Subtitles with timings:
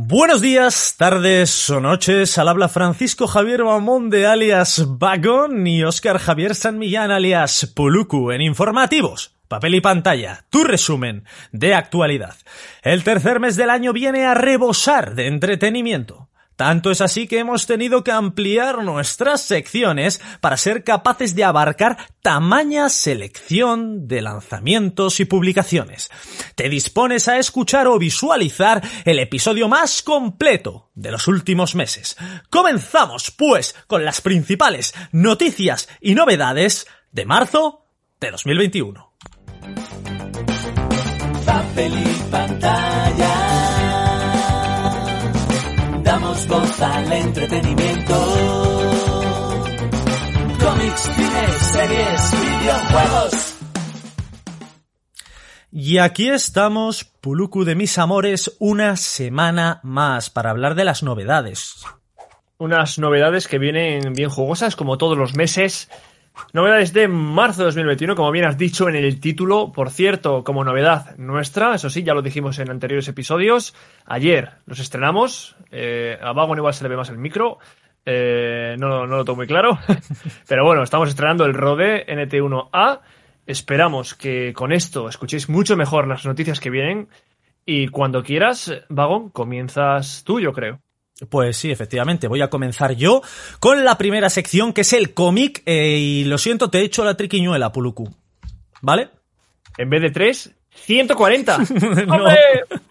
[0.00, 2.38] Buenos días, tardes o noches.
[2.38, 3.64] Al habla Francisco Javier
[4.10, 9.34] de alias Vagón y Oscar Javier San Millán alias Puluku en informativos.
[9.48, 12.36] Papel y pantalla, tu resumen de actualidad.
[12.82, 16.27] El tercer mes del año viene a rebosar de entretenimiento.
[16.58, 21.96] Tanto es así que hemos tenido que ampliar nuestras secciones para ser capaces de abarcar
[22.20, 26.10] tamaña selección de lanzamientos y publicaciones.
[26.56, 32.16] Te dispones a escuchar o visualizar el episodio más completo de los últimos meses.
[32.50, 37.86] Comenzamos, pues, con las principales noticias y novedades de marzo
[38.18, 39.12] de 2021.
[41.46, 43.47] Papel y
[46.58, 48.14] voz al entretenimiento.
[50.60, 53.54] Cómics, cines, series, videojuegos.
[55.70, 61.84] Y aquí estamos, Puluku de mis amores, una semana más para hablar de las novedades.
[62.56, 65.88] Unas novedades que vienen bien jugosas, como todos los meses.
[66.52, 69.72] Novedades de marzo de 2021, como bien has dicho en el título.
[69.72, 73.74] Por cierto, como novedad nuestra, eso sí, ya lo dijimos en anteriores episodios.
[74.06, 75.56] Ayer los estrenamos.
[75.70, 77.58] Eh, a Vagon igual se le ve más el micro.
[78.04, 79.78] Eh, no, no lo tengo muy claro.
[80.48, 83.00] Pero bueno, estamos estrenando el Rode NT1A.
[83.46, 87.08] Esperamos que con esto escuchéis mucho mejor las noticias que vienen.
[87.64, 90.80] Y cuando quieras, Vagon, comienzas tú, yo creo.
[91.28, 93.22] Pues sí, efectivamente, voy a comenzar yo
[93.58, 97.04] con la primera sección que es el cómic eh, y lo siento, te he hecho
[97.04, 98.08] la triquiñuela, Puluku.
[98.80, 99.10] ¿Vale?
[99.76, 101.58] En vez de 3, 140.
[102.06, 102.24] no.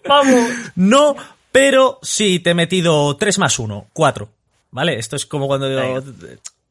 [0.06, 0.50] ¡Vamos!
[0.76, 1.16] No,
[1.52, 4.28] pero sí, te he metido 3 más 1, 4.
[4.70, 4.98] ¿Vvale?
[4.98, 6.02] Esto es como cuando digo...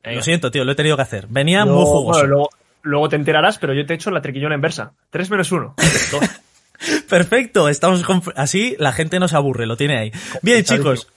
[0.03, 1.27] Lo siento, tío, lo he tenido que hacer.
[1.27, 2.49] Venía muy jugoso.
[2.83, 4.94] luego, te enterarás, pero yo te he hecho la triquiñuela inversa.
[5.09, 5.75] 3 menos 1.
[7.09, 8.03] Perfecto, estamos
[8.36, 10.11] así la gente no se aburre, lo tiene ahí.
[10.42, 11.08] Bien, chicos,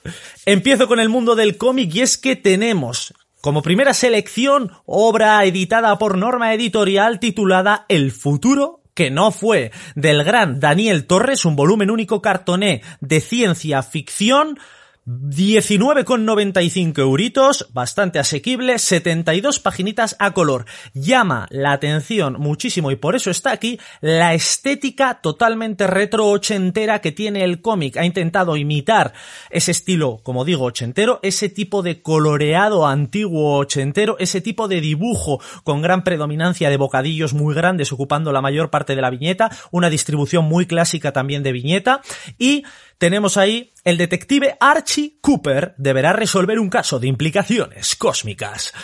[0.45, 5.97] empiezo con el mundo del cómic y es que tenemos como primera selección obra editada
[5.97, 11.89] por Norma Editorial titulada El futuro que no fue del gran Daniel Torres, un volumen
[11.89, 14.59] único cartoné de ciencia ficción
[15.07, 20.65] 19,95 euritos, bastante asequible, 72 paginitas a color.
[20.93, 27.11] Llama la atención muchísimo y por eso está aquí la estética totalmente retro ochentera que
[27.11, 27.97] tiene el cómic.
[27.97, 29.13] Ha intentado imitar
[29.49, 35.41] ese estilo, como digo, ochentero, ese tipo de coloreado antiguo ochentero, ese tipo de dibujo
[35.63, 39.89] con gran predominancia de bocadillos muy grandes ocupando la mayor parte de la viñeta, una
[39.89, 42.01] distribución muy clásica también de viñeta
[42.37, 42.63] y
[43.01, 48.75] tenemos ahí el detective Archie Cooper deberá resolver un caso de implicaciones cósmicas.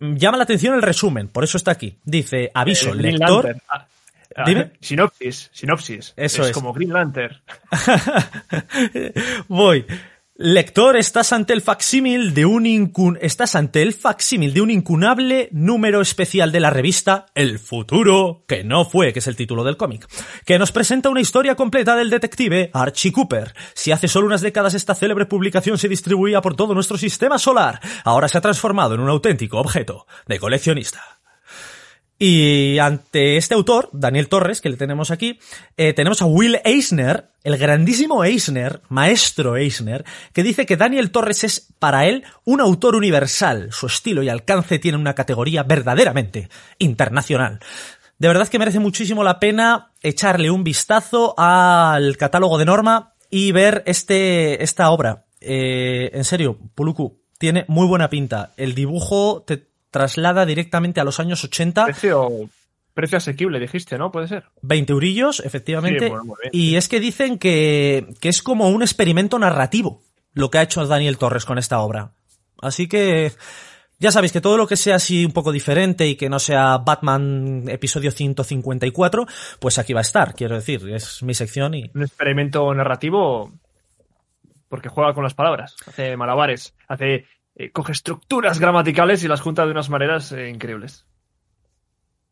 [0.00, 1.98] Llama la atención el resumen, por eso está aquí.
[2.04, 3.54] Dice, aviso, lector...
[3.68, 3.86] Ah,
[4.34, 4.72] ah, Dime.
[4.80, 6.14] Sinopsis, sinopsis.
[6.16, 6.52] Eso es.
[6.52, 7.38] como Green Lantern.
[9.48, 9.84] Voy.
[10.36, 13.16] Lector, estás ante el facsímil de un incun...
[13.22, 18.64] estás ante el facsímil de un incunable número especial de la revista El futuro que
[18.64, 20.08] no fue, que es el título del cómic,
[20.44, 23.54] que nos presenta una historia completa del detective Archie Cooper.
[23.74, 27.80] Si hace solo unas décadas esta célebre publicación se distribuía por todo nuestro sistema solar,
[28.02, 31.20] ahora se ha transformado en un auténtico objeto de coleccionista.
[32.26, 35.38] Y ante este autor, Daniel Torres, que le tenemos aquí,
[35.76, 41.44] eh, tenemos a Will Eisner, el grandísimo Eisner, maestro Eisner, que dice que Daniel Torres
[41.44, 43.68] es para él un autor universal.
[43.72, 46.48] Su estilo y alcance tienen una categoría verdaderamente
[46.78, 47.60] internacional.
[48.18, 53.52] De verdad que merece muchísimo la pena echarle un vistazo al catálogo de Norma y
[53.52, 55.26] ver este, esta obra.
[55.42, 58.54] Eh, en serio, Puluku, tiene muy buena pinta.
[58.56, 61.84] El dibujo te, traslada directamente a los años 80.
[61.84, 62.28] Precio,
[62.94, 64.10] precio asequible, dijiste, ¿no?
[64.10, 64.42] Puede ser.
[64.62, 66.12] 20 eurillos, efectivamente.
[66.50, 70.02] y es que dicen que, que es como un experimento narrativo
[70.32, 72.10] lo que ha hecho Daniel Torres con esta obra.
[72.60, 73.30] Así que
[74.00, 76.78] ya sabéis que todo lo que sea así un poco diferente y que no sea
[76.78, 79.26] Batman episodio 154,
[79.60, 81.88] pues aquí va a estar, quiero decir, es mi sección y...
[81.94, 83.52] Un experimento narrativo
[84.68, 89.64] porque juega con las palabras, hace malabares, hace eh, coge estructuras gramaticales y las junta
[89.64, 91.06] de unas maneras eh, increíbles.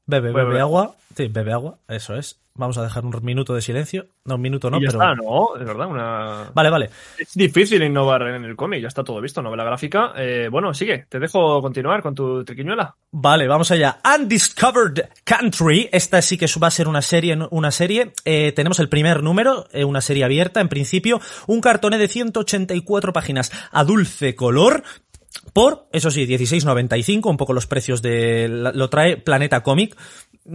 [0.06, 0.96] Bebe, bebe, agua.
[1.16, 2.38] Sí, bebe agua, eso es.
[2.54, 4.08] Vamos a dejar un minuto de silencio.
[4.26, 5.00] No, un minuto no, ya pero.
[5.00, 6.50] Está, no, de verdad, una.
[6.52, 6.90] Vale, vale.
[7.19, 10.12] Es difícil innovar en el cómic, ya está todo visto, novela gráfica.
[10.16, 12.94] Eh, bueno, sigue, te dejo continuar con tu triquiñuela.
[13.12, 14.00] Vale, vamos allá.
[14.19, 15.88] Undiscovered Country.
[15.92, 17.38] Esta sí que va a ser una serie.
[17.50, 18.12] Una serie.
[18.26, 21.20] Eh, tenemos el primer número, eh, una serie abierta, en principio.
[21.46, 24.82] Un cartoné de 184 páginas a dulce color
[25.52, 28.49] por, eso sí, 16.95, un poco los precios de...
[28.49, 29.96] Lo trae Planeta Comic.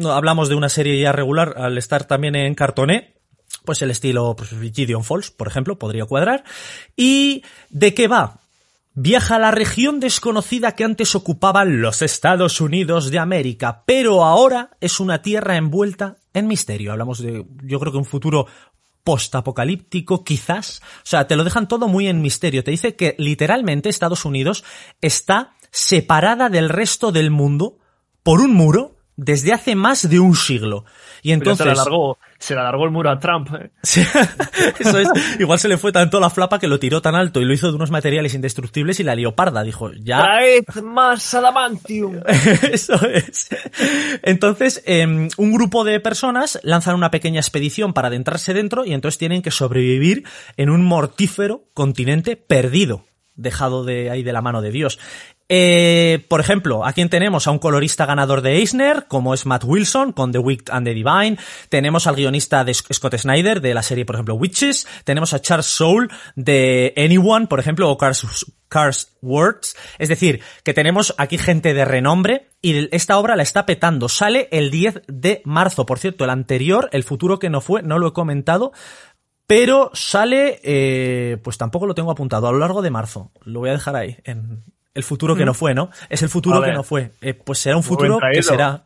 [0.03, 3.15] Hablamos de una serie ya regular al estar también en cartoné.
[3.63, 6.43] Pues el estilo pues, Gideon Falls, por ejemplo, podría cuadrar.
[6.95, 8.39] ¿Y de qué va?
[8.93, 14.71] Viaja a la región desconocida que antes ocupaban los Estados Unidos de América, pero ahora
[14.81, 16.91] es una tierra envuelta en misterio.
[16.91, 18.47] Hablamos de, yo creo que un futuro
[19.07, 20.81] postapocalíptico, quizás.
[20.97, 22.65] O sea, te lo dejan todo muy en misterio.
[22.65, 24.65] Te dice que literalmente Estados Unidos
[24.99, 27.77] está separada del resto del mundo
[28.21, 30.83] por un muro desde hace más de un siglo.
[31.21, 31.67] Y entonces...
[31.67, 33.49] alargó, se le alargó el muro a Trump.
[33.53, 33.71] ¿eh?
[33.81, 34.01] Sí,
[34.79, 35.09] eso es.
[35.39, 37.69] Igual se le fue tanto la flapa que lo tiró tan alto y lo hizo
[37.69, 40.23] de unos materiales indestructibles y la leoparda dijo, ya...
[40.23, 42.21] Traed más adamantium.
[42.71, 43.49] Eso es.
[44.23, 49.17] Entonces, eh, un grupo de personas lanzan una pequeña expedición para adentrarse dentro y entonces
[49.17, 50.23] tienen que sobrevivir
[50.57, 53.03] en un mortífero continente perdido
[53.37, 54.99] dejado de ahí de la mano de Dios.
[55.49, 60.11] Eh, por ejemplo, aquí tenemos a un colorista ganador de Eisner, como es Matt Wilson,
[60.11, 61.37] con The Wicked and the Divine.
[61.69, 64.87] Tenemos al guionista de Scott Snyder, de la serie, por ejemplo, Witches.
[65.05, 68.25] Tenemos a Charles Soule, de Anyone, por ejemplo, o Cars,
[68.67, 69.77] Cars Words.
[69.99, 74.09] Es decir, que tenemos aquí gente de renombre y esta obra la está petando.
[74.09, 75.85] Sale el 10 de marzo.
[75.85, 78.73] Por cierto, el anterior, el futuro que no fue, no lo he comentado,
[79.45, 83.31] pero sale, eh, pues tampoco lo tengo apuntado, a lo largo de marzo.
[83.45, 84.65] Lo voy a dejar ahí, en
[84.97, 85.91] el futuro que no fue, ¿no?
[86.09, 87.11] Es el futuro que no fue.
[87.21, 88.83] Eh, pues será un futuro que será.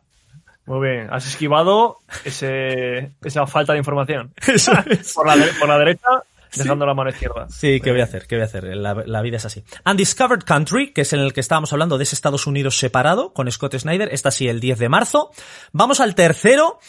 [0.65, 4.33] Muy bien, has esquivado ese, esa falta de información.
[5.15, 6.07] por, la, por, la, derecha,
[6.55, 7.47] dejando la mano izquierda.
[7.49, 8.27] Sí, ¿qué voy a hacer?
[8.27, 8.75] ¿Qué voy a hacer?
[8.75, 9.63] La, la, vida es así.
[9.85, 13.51] Undiscovered Country, que es en el que estábamos hablando de ese Estados Unidos separado con
[13.51, 15.31] Scott Snyder, está sí el 10 de marzo.
[15.71, 16.79] Vamos al tercero.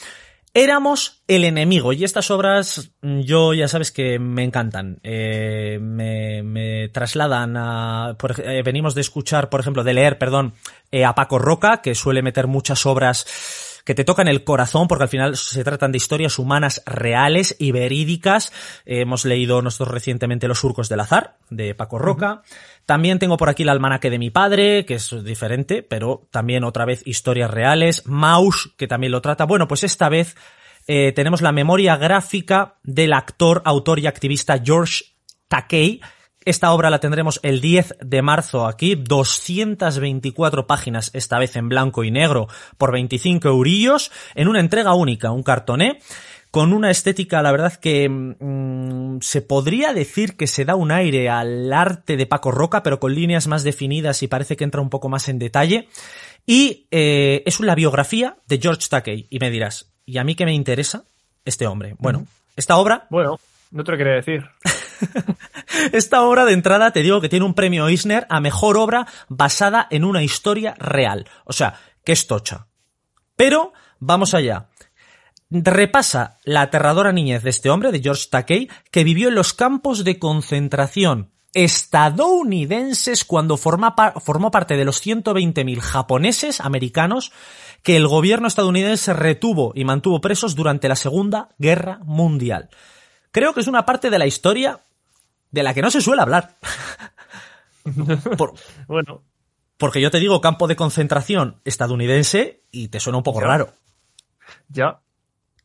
[0.54, 5.00] Éramos el enemigo y estas obras yo ya sabes que me encantan.
[5.02, 8.16] Eh, me, me, trasladan a...
[8.18, 10.52] Por, eh, venimos de escuchar, por ejemplo, de leer, perdón,
[10.90, 15.04] eh, a Paco Roca, que suele meter muchas obras que te tocan el corazón porque
[15.04, 18.52] al final se tratan de historias humanas reales y verídicas.
[18.84, 22.42] hemos leído nosotros recientemente Los surcos del azar de Paco Roca.
[22.86, 26.84] También tengo por aquí el almanaque de mi padre, que es diferente, pero también otra
[26.84, 28.06] vez historias reales.
[28.06, 29.44] Mouse, que también lo trata.
[29.44, 30.36] Bueno, pues esta vez
[30.86, 35.04] eh, tenemos la memoria gráfica del actor, autor y activista George
[35.48, 36.00] Takei,
[36.44, 42.04] esta obra la tendremos el 10 de marzo aquí, 224 páginas, esta vez en blanco
[42.04, 42.48] y negro,
[42.78, 45.98] por 25 eurillos, en una entrega única, un cartoné,
[46.52, 51.30] con una estética, la verdad que mmm, se podría decir que se da un aire
[51.30, 54.90] al arte de Paco Roca, pero con líneas más definidas y parece que entra un
[54.90, 55.88] poco más en detalle.
[56.46, 59.26] Y eh, es una biografía de George Takei.
[59.30, 61.04] Y me dirás, ¿y a mí qué me interesa
[61.46, 61.94] este hombre?
[61.98, 63.06] Bueno, esta obra...
[63.08, 63.38] Bueno,
[63.70, 64.44] no te lo quería decir.
[65.92, 69.86] Esta obra de entrada te digo que tiene un premio Eisner a mejor obra basada
[69.90, 71.26] en una historia real.
[71.44, 72.66] O sea, que es tocha.
[73.36, 74.68] Pero, vamos allá.
[75.50, 80.04] Repasa la aterradora niñez de este hombre, de George Takei, que vivió en los campos
[80.04, 87.32] de concentración estadounidenses cuando formó parte de los 120.000 japoneses americanos
[87.82, 92.70] que el gobierno estadounidense retuvo y mantuvo presos durante la Segunda Guerra Mundial.
[93.32, 94.80] Creo que es una parte de la historia
[95.52, 96.56] de la que no se suele hablar.
[98.36, 98.54] Por,
[98.88, 99.22] bueno.
[99.76, 103.46] Porque yo te digo campo de concentración estadounidense y te suena un poco ya.
[103.46, 103.74] raro.
[104.68, 105.00] Ya.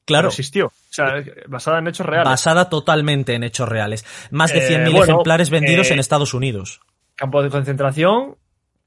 [0.06, 0.24] Claro.
[0.24, 0.68] Pero existió.
[0.68, 2.30] O sea, basada en hechos reales.
[2.30, 4.06] Basada totalmente en hechos reales.
[4.32, 6.82] Más de 100.000 Eh, bueno, ejemplares vendidos eh, en Estados Unidos.
[7.16, 8.38] Campo de concentración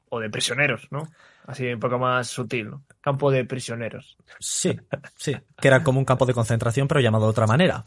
[0.08, 1.08] o de prisioneros, ¿no?
[1.46, 2.82] Así un poco más sutil, ¿no?
[3.00, 4.16] Campo de prisioneros.
[4.38, 4.78] Sí,
[5.16, 5.34] sí.
[5.60, 7.86] Que era como un campo de concentración, pero llamado de otra manera.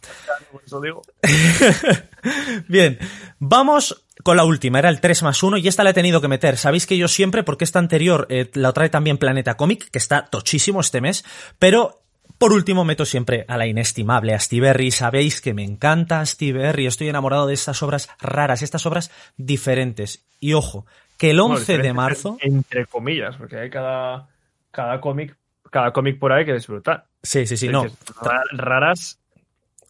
[0.52, 1.02] Por eso digo.
[2.68, 2.98] Bien,
[3.38, 6.28] vamos con la última, era el 3 más 1 y esta la he tenido que
[6.28, 6.58] meter.
[6.58, 10.26] Sabéis que yo siempre, porque esta anterior eh, la trae también Planeta Comic, que está
[10.26, 11.24] tochísimo este mes,
[11.60, 12.04] pero
[12.38, 14.92] por último meto siempre a la inestimable Astiberri.
[14.92, 20.26] Sabéis que me encanta Astiberri, estoy enamorado de estas obras raras, estas obras diferentes.
[20.40, 20.86] Y ojo,
[21.18, 22.38] que el 11 Bueno, de marzo...
[22.42, 24.28] Entre comillas, porque hay cada,
[24.74, 25.38] cada cómic
[25.72, 27.06] cada cómic por ahí que disfrutar.
[27.24, 27.84] Sí, sí, sí, no.
[27.84, 29.20] Dices, ra- Raras,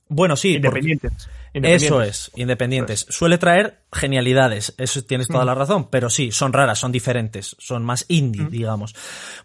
[0.07, 1.29] Bueno, sí, porque- independientes.
[1.53, 2.09] Eso Independientes.
[2.09, 3.05] es, independientes.
[3.09, 7.83] Suele traer genialidades, eso tienes toda la razón, pero sí, son raras, son diferentes, son
[7.83, 8.95] más indie, digamos.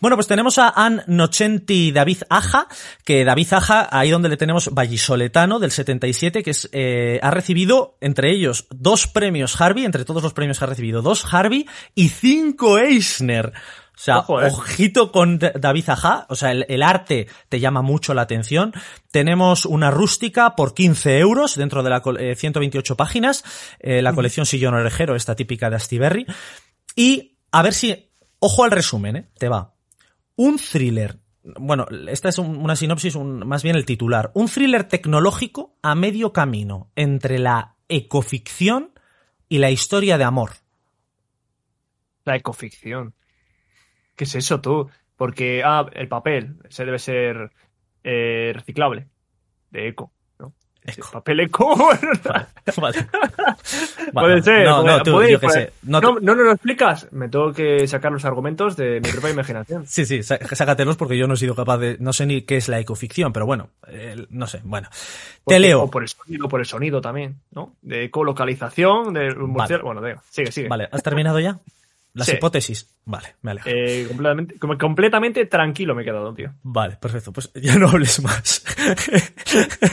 [0.01, 2.67] Bueno, pues tenemos a Ann Nocenti David Aja,
[3.05, 7.99] que David Aja, ahí donde le tenemos Vallisoletano del 77, que es, eh, ha recibido,
[8.01, 12.09] entre ellos, dos premios Harvey, entre todos los premios que ha recibido, dos Harvey y
[12.09, 13.53] cinco Eisner.
[13.99, 14.47] O sea, Ojo, eh.
[14.47, 18.73] ojito con David Aja, o sea, el, el arte te llama mucho la atención.
[19.11, 23.43] Tenemos una rústica por 15 euros dentro de la eh, 128 páginas,
[23.81, 26.27] eh, la colección Sillón Orejero, esta típica de Astiberri.
[26.95, 29.29] Y a ver si, ojo al resumen, ¿eh?
[29.37, 29.75] te va.
[30.37, 31.19] Un thriller
[31.59, 34.31] bueno, esta es un- una sinopsis, un- más bien el titular.
[34.35, 38.93] Un thriller tecnológico a medio camino entre la ecoficción
[39.49, 40.51] y la historia de amor.
[42.25, 43.15] La ecoficción.
[44.19, 44.91] ¿Qué es eso tú?
[45.17, 47.51] Porque, ah, el papel, ese debe ser
[48.05, 49.07] eh, reciclable.
[49.71, 50.11] De eco,
[50.41, 50.53] ¿no?
[51.13, 51.77] Papel eco.
[52.81, 53.07] Vale.
[54.13, 54.65] Puede Vale, ser.
[54.67, 55.73] No, no, tú, yo sé.
[55.83, 57.07] No, No, lo explicas.
[57.13, 59.87] Me tengo que sacar los argumentos de mi propia imaginación.
[59.87, 61.97] Sí, sí, sá- sácatelos porque yo no he sido capaz de...
[62.01, 64.89] No sé ni qué es la ecoficción, pero bueno, eh, no sé, bueno.
[65.47, 65.83] Te leo.
[65.83, 67.75] O por el sonido, por el sonido también, ¿no?
[67.83, 70.69] De ecolocalización, de murciélago- Bueno, venga, sigue, sigue.
[70.69, 71.59] Vale, ¿has terminado ya?
[72.19, 72.35] Las Sí.
[72.35, 72.89] hipótesis.
[73.05, 73.71] Vale, me alegro.
[73.73, 76.53] Eh, completamente, como completamente tranquilo me he quedado, tío.
[76.63, 77.33] Vale, perfecto.
[77.33, 78.65] Pues ya no hables más.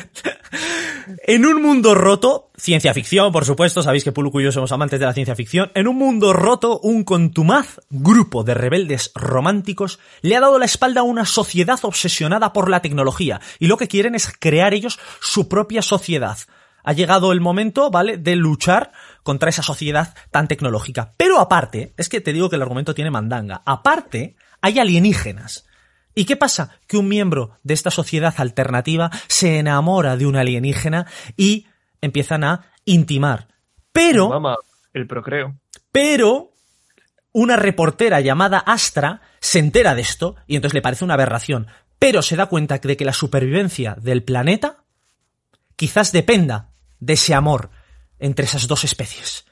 [1.28, 5.00] en un mundo roto, ciencia ficción, por supuesto, sabéis que Puluku y yo somos amantes
[5.00, 5.72] de la ciencia ficción.
[5.76, 11.02] En un mundo roto, un contumaz grupo de rebeldes románticos le ha dado la espalda
[11.02, 15.48] a una sociedad obsesionada por la tecnología y lo que quieren es crear ellos su
[15.48, 16.38] propia sociedad.
[16.84, 18.92] Ha llegado el momento, ¿vale?, de luchar
[19.26, 21.16] contra esa sociedad tan tecnológica.
[21.18, 23.64] Pero aparte, es que te digo que el argumento tiene mandanga.
[23.66, 25.66] Aparte, hay alienígenas.
[26.14, 26.78] ¿Y qué pasa?
[26.86, 31.66] Que un miembro de esta sociedad alternativa se enamora de un alienígena y
[32.02, 33.48] empiezan a intimar.
[33.92, 34.58] Pero, Mamá,
[34.94, 35.56] el procreo.
[35.92, 36.52] pero,
[37.32, 41.66] una reportera llamada Astra se entera de esto y entonces le parece una aberración.
[41.98, 44.84] Pero se da cuenta de que la supervivencia del planeta
[45.76, 47.72] quizás dependa de ese amor
[48.20, 49.46] entre esas dos especies.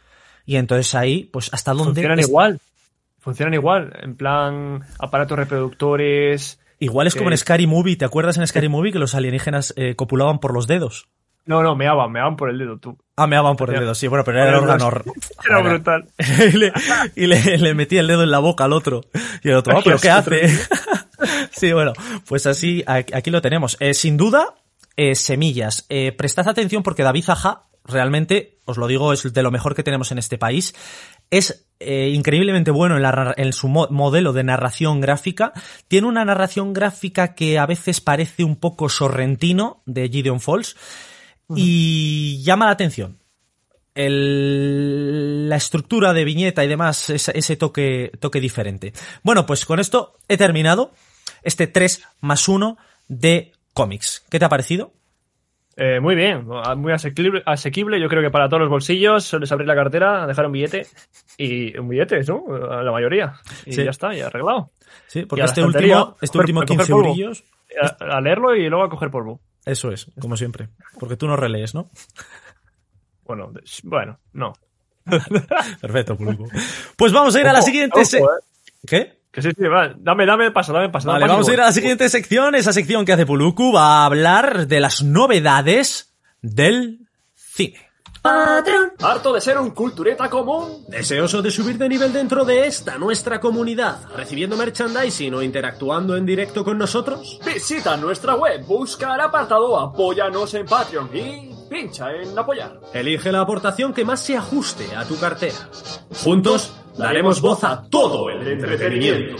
[0.46, 1.86] Y entonces ahí, pues, ¿hasta dónde?
[1.94, 2.60] Funcionan es- igual.
[3.20, 3.94] Funcionan igual.
[4.02, 6.60] En plan, aparatos reproductores.
[6.80, 7.96] Igual es como en Eh, Scary Movie.
[7.96, 11.08] ¿Te acuerdas en Scary Movie que los alienígenas eh, copulaban por los dedos?
[11.46, 12.98] No, no, me aban, me aban por el dedo, tú.
[13.18, 14.90] Ah, me daban por el dedo, sí, bueno, pero era el órgano.
[15.46, 15.74] Era Joder.
[15.74, 16.08] brutal.
[16.54, 16.74] y le,
[17.16, 19.02] y le- le metía el dedo en la boca al otro.
[19.44, 20.48] Y el otro, ah, pero ¿qué hace?
[21.52, 21.94] sí, bueno,
[22.28, 23.76] pues así, aquí lo tenemos.
[23.80, 24.56] Eh, sin duda,
[24.96, 25.86] eh, semillas.
[25.90, 29.84] Eh, prestad atención porque David Zaha, realmente, os lo digo, es de lo mejor que
[29.84, 30.74] tenemos en este país.
[31.30, 35.52] Es eh, increíblemente bueno en, la nar- en su mo- modelo de narración gráfica.
[35.88, 40.76] Tiene una narración gráfica que a veces parece un poco sorrentino de Gideon Falls.
[41.56, 43.20] Y llama la atención
[43.96, 48.94] el- la estructura de viñeta y demás, ese, ese toque, toque diferente.
[49.24, 50.94] Bueno, pues con esto he terminado
[51.44, 54.24] este 3 más 1 de cómics.
[54.30, 54.94] ¿Qué te ha parecido?
[55.76, 56.46] Eh, muy bien,
[56.78, 58.00] muy asequible, asequible.
[58.00, 60.86] Yo creo que para todos los bolsillos sueles abrir la cartera, dejar un billete
[61.38, 62.44] y un billete, ¿no?
[62.84, 63.34] La mayoría.
[63.66, 63.84] Y Sí.
[63.84, 64.72] ya está, ya arreglado.
[65.08, 67.08] Sí, porque este último, este coger- último coger 15 polvo.
[67.08, 67.44] eurillos,
[67.82, 69.40] A, a leerlo y luego a coger polvo.
[69.66, 70.70] eso es, como siempre.
[71.00, 71.90] Porque tú no relees, ¿no?
[73.26, 73.52] Bueno,
[73.84, 74.54] bueno, no.
[75.82, 76.46] Perfecto, Pulpo.
[76.98, 78.00] Pues vamos a ir a la siguiente...
[78.02, 78.40] ojo, eh.
[78.86, 79.20] ¿Qué?
[79.34, 81.08] Que sí, sí, va, dame, dame paso, dame paso.
[81.08, 82.54] dame Vale, paso vamos a ir a la siguiente sección.
[82.54, 86.14] Esa sección que hace Puluku va a hablar de las novedades
[86.44, 87.00] del
[87.34, 87.80] cine.
[88.24, 90.86] Harto de ser un cultureta común.
[90.88, 96.28] ¿Deseoso de subir de nivel dentro de esta nuestra comunidad, recibiendo merchandising o interactuando en
[96.28, 97.40] directo con nosotros?
[97.44, 102.80] Visita nuestra web, busca el apartado Apóyanos en Patreon y pincha en apoyar.
[102.94, 105.58] Elige la aportación que más se ajuste a tu cartera.
[106.24, 109.36] Juntos daremos voz a todo el entretenimiento.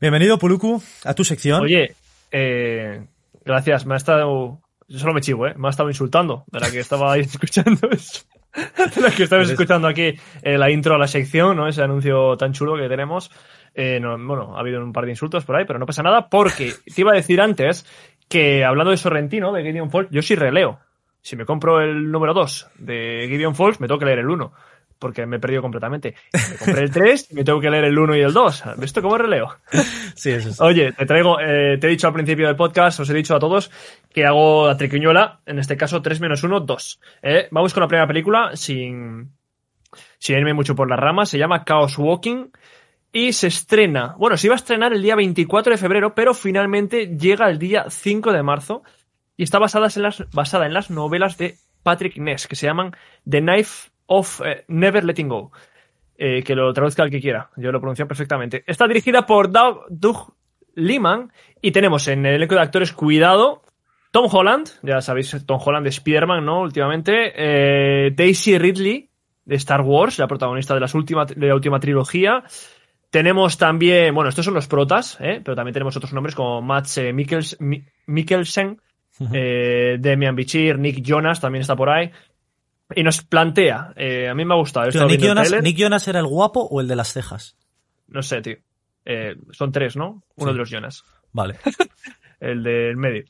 [0.00, 1.62] Bienvenido, Puluku, a tu sección.
[1.62, 1.94] Oye,
[2.32, 3.06] eh,
[3.44, 4.60] gracias, me ha estado.
[4.88, 5.54] Yo solo me chivo, ¿eh?
[5.56, 8.24] Me ha estado insultando de la que estaba ahí escuchando eso.
[8.94, 11.68] De la que estabas escuchando aquí eh, la intro a la sección, ¿no?
[11.68, 13.30] Ese anuncio tan chulo que tenemos.
[13.74, 16.28] Eh, no, bueno, ha habido un par de insultos por ahí, pero no pasa nada
[16.28, 17.86] porque te iba a decir antes
[18.28, 20.80] que hablando de Sorrentino, de Gideon Falls, yo sí releo.
[21.22, 24.52] Si me compro el número 2 de Gideon Falls, me tengo que leer el 1.
[24.98, 26.14] Porque me he perdido completamente.
[26.32, 28.64] Me compré el 3 y me tengo que leer el 1 y el 2.
[28.76, 29.56] ¿Ves esto cómo releo?
[30.14, 30.60] Sí, eso es.
[30.60, 33.40] Oye, te traigo, eh, te he dicho al principio del podcast, os he dicho a
[33.40, 33.70] todos
[34.12, 37.00] que hago la triquiñuela, en este caso 3 menos 1, 2.
[37.22, 39.32] Eh, vamos con la primera película, sin,
[40.18, 42.50] sin irme mucho por las ramas, se llama Chaos Walking
[43.12, 47.08] y se estrena, bueno, se iba a estrenar el día 24 de febrero, pero finalmente
[47.18, 48.82] llega el día 5 de marzo
[49.36, 52.94] y está basada en las, basada en las novelas de Patrick Ness, que se llaman
[53.28, 55.52] The Knife of eh, Never Letting Go
[56.16, 57.50] eh, que lo traduzca el que quiera.
[57.56, 58.62] Yo lo pronuncio perfectamente.
[58.66, 60.34] Está dirigida por Doug, Doug
[60.74, 63.62] Liman y tenemos en el elenco de actores cuidado
[64.12, 66.60] Tom Holland, ya sabéis, Tom Holland de Spider-Man, ¿no?
[66.60, 67.32] Últimamente.
[67.34, 69.08] eh, Daisy Ridley
[69.44, 72.44] de Star Wars, la protagonista de, última, de la última trilogía.
[73.10, 76.62] Tenemos también, bueno, estos son los protas, pero también tenemos otros nombres como
[77.58, 78.80] Mi- Mikkelsen,
[79.32, 82.10] eh, Demian Bichir, Nick Jonas también está por ahí.
[82.94, 84.90] Y nos plantea, eh, a mí me ha gustado.
[84.90, 85.62] Tío, Nick, Jonas, tráiler.
[85.64, 87.56] Nick Jonas era el guapo o el de las cejas?
[88.08, 88.56] No sé, tío.
[89.04, 90.22] Eh, son tres, ¿no?
[90.36, 90.52] Uno Sí.
[90.54, 91.04] de los Jonas.
[91.32, 91.56] Vale.
[92.40, 93.24] El del medio.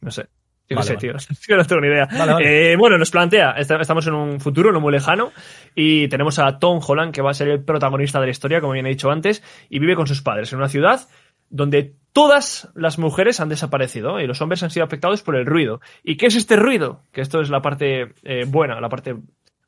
[0.00, 0.26] No sé.
[0.68, 1.18] Yo Vale, qué sé, vale.
[1.46, 1.56] tío.
[1.56, 2.06] No tengo ni idea.
[2.16, 2.72] Vale.
[2.72, 5.32] Eh, bueno, nos plantea, est- estamos en un futuro no muy lejano
[5.74, 8.74] y tenemos a Tom Holland, que va a ser el protagonista de la historia, como
[8.74, 11.00] bien he dicho antes, y vive con sus padres en una ciudad
[11.50, 15.80] donde todas las mujeres han desaparecido y los hombres han sido afectados por el ruido.
[16.02, 17.02] ¿Y qué es este ruido?
[17.12, 19.16] Que esto es la parte eh, buena, la parte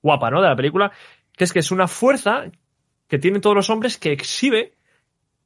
[0.02, 0.40] guapa, ¿no?
[0.40, 0.92] De la película,
[1.36, 2.46] que es que es una fuerza
[3.08, 4.74] que tienen todos los hombres que exhibe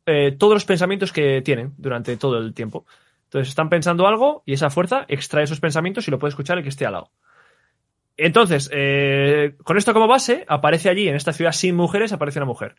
[0.06, 2.86] eh, todos los pensamientos que tienen durante todo el tiempo.
[3.24, 6.62] Entonces están pensando algo y esa fuerza extrae esos pensamientos y lo puede escuchar el
[6.62, 7.10] que esté al lado.
[8.16, 12.46] Entonces, eh, con esto como base, aparece allí, en esta ciudad sin mujeres, aparece una
[12.46, 12.76] mujer.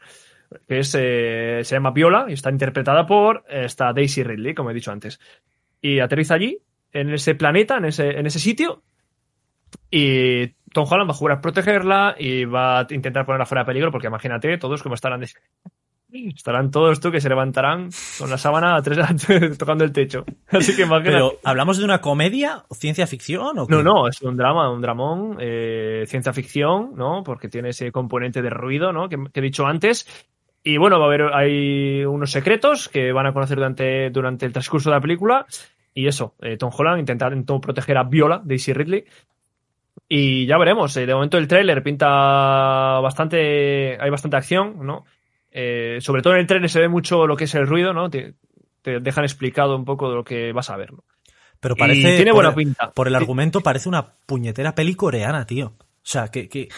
[0.67, 4.71] Que es, eh, se llama Viola y está interpretada por eh, esta Daisy Ridley, como
[4.71, 5.19] he dicho antes.
[5.81, 6.57] Y aterriza allí,
[6.91, 8.83] en ese planeta, en ese, en ese sitio.
[9.91, 13.91] Y Tom Holland va a jurar protegerla y va a intentar ponerla fuera de peligro,
[13.91, 15.21] porque imagínate, todos como estarán.
[15.21, 15.29] de-
[16.09, 18.97] Estarán todos tú que se levantarán con la sábana a tres-
[19.57, 20.23] tocando el techo.
[20.47, 21.11] Así que imagínate.
[21.11, 23.59] Pero, ¿hablamos de una comedia o ciencia ficción?
[23.59, 23.75] O qué?
[23.75, 27.23] No, no, es un drama, un dramón, eh, ciencia ficción, ¿no?
[27.25, 29.09] Porque tiene ese componente de ruido, ¿no?
[29.09, 30.07] Que, que he dicho antes.
[30.73, 34.51] Y bueno, va a haber, hay unos secretos que van a conocer durante, durante el
[34.53, 35.45] transcurso de la película.
[35.93, 39.05] Y eso, eh, Tom Holland intentando proteger a Viola, Daisy Ridley.
[40.09, 40.95] Y ya veremos.
[40.97, 42.07] eh, de momento el tráiler pinta
[43.01, 45.05] bastante, hay bastante acción, ¿no?
[45.51, 48.09] Eh, sobre todo en el tráiler se ve mucho lo que es el ruido, ¿no?
[48.09, 48.33] Te,
[48.81, 51.03] te dejan explicado un poco de lo que vas a ver, ¿no?
[51.59, 52.15] Pero Y parece.
[52.15, 52.91] tiene por buena el- pinta.
[52.91, 55.67] Por el argumento parece una puñetera peli coreana, tío.
[55.79, 56.47] O sea, que.
[56.47, 56.69] que,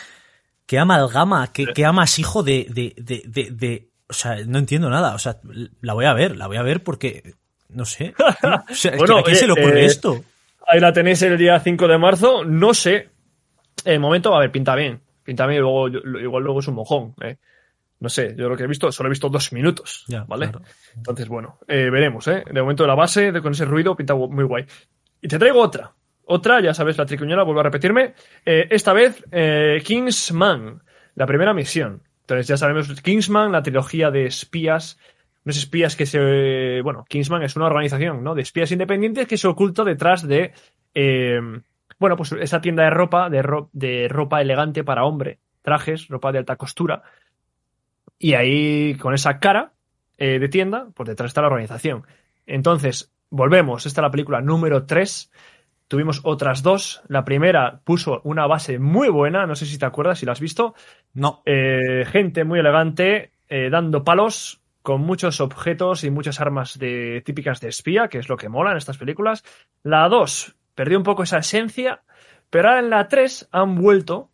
[0.69, 5.15] que amalgama, que, que amasijo de, de, de, de, de- O sea, no entiendo nada.
[5.15, 5.37] O sea,
[5.81, 7.33] la voy a ver, la voy a ver porque.
[7.69, 8.13] No sé.
[8.69, 10.23] O sea, Bueno, ¿a quién se le oye, ocurre eh, esto?
[10.67, 12.43] Ahí la tenéis el día 5 de marzo.
[12.45, 13.09] No sé.
[13.83, 15.01] El momento, a ver, pinta bien.
[15.23, 15.87] Pinta bien y luego,
[16.19, 17.15] igual luego es un mojón.
[17.21, 17.37] ¿eh?
[17.99, 20.05] No sé, yo lo que he visto, solo he visto dos minutos.
[20.07, 20.49] Ya, ¿Vale?
[20.51, 20.61] claro.
[20.95, 22.43] Entonces, bueno, eh, veremos, ¿eh?
[22.51, 24.65] De momento la base, de- con ese ruido, pinta muy guay.
[25.19, 25.91] Y te traigo otra.
[26.31, 28.13] Otra, ya sabes, la tricuñola, vuelvo a repetirme.
[28.45, 30.79] Eh, esta vez, eh, Kingsman,
[31.15, 32.03] la primera misión.
[32.21, 34.99] Entonces, ya sabemos, Kingsman, la trilogía de espías.
[35.43, 36.81] Unos espías que se.
[36.83, 38.35] Bueno, Kingsman es una organización, ¿no?
[38.35, 40.53] De espías independientes que se oculta detrás de.
[40.93, 41.41] eh,
[41.97, 45.39] bueno, pues esa tienda de ropa, de, de ropa elegante para hombre.
[45.63, 47.01] Trajes, ropa de alta costura.
[48.19, 49.71] Y ahí, con esa cara
[50.15, 52.05] de tienda, pues detrás está la organización.
[52.45, 53.87] Entonces, volvemos.
[53.87, 55.31] Esta es la película número 3.
[55.89, 57.01] Tuvimos otras dos.
[57.09, 59.45] La primera puso una base muy buena.
[59.45, 60.73] No sé si te acuerdas, si la has visto.
[61.13, 61.41] No.
[61.45, 67.59] Eh, gente muy elegante, eh, dando palos con muchos objetos y muchas armas de, típicas
[67.59, 69.43] de espía, que es lo que mola en estas películas.
[69.83, 72.01] La 2 perdió un poco esa esencia,
[72.49, 74.29] pero ahora en la 3 han vuelto,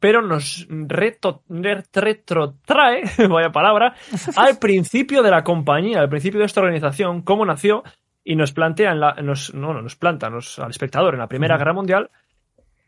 [0.00, 3.94] pero nos reto- re- retrotrae, vaya palabra,
[4.36, 7.82] al principio de la compañía, al principio de esta organización, cómo nació,
[8.30, 11.28] y nos plantea, en la, nos, no, no, nos planta nos- al espectador en la
[11.28, 11.56] Primera.
[11.56, 12.10] Guerra Mundial,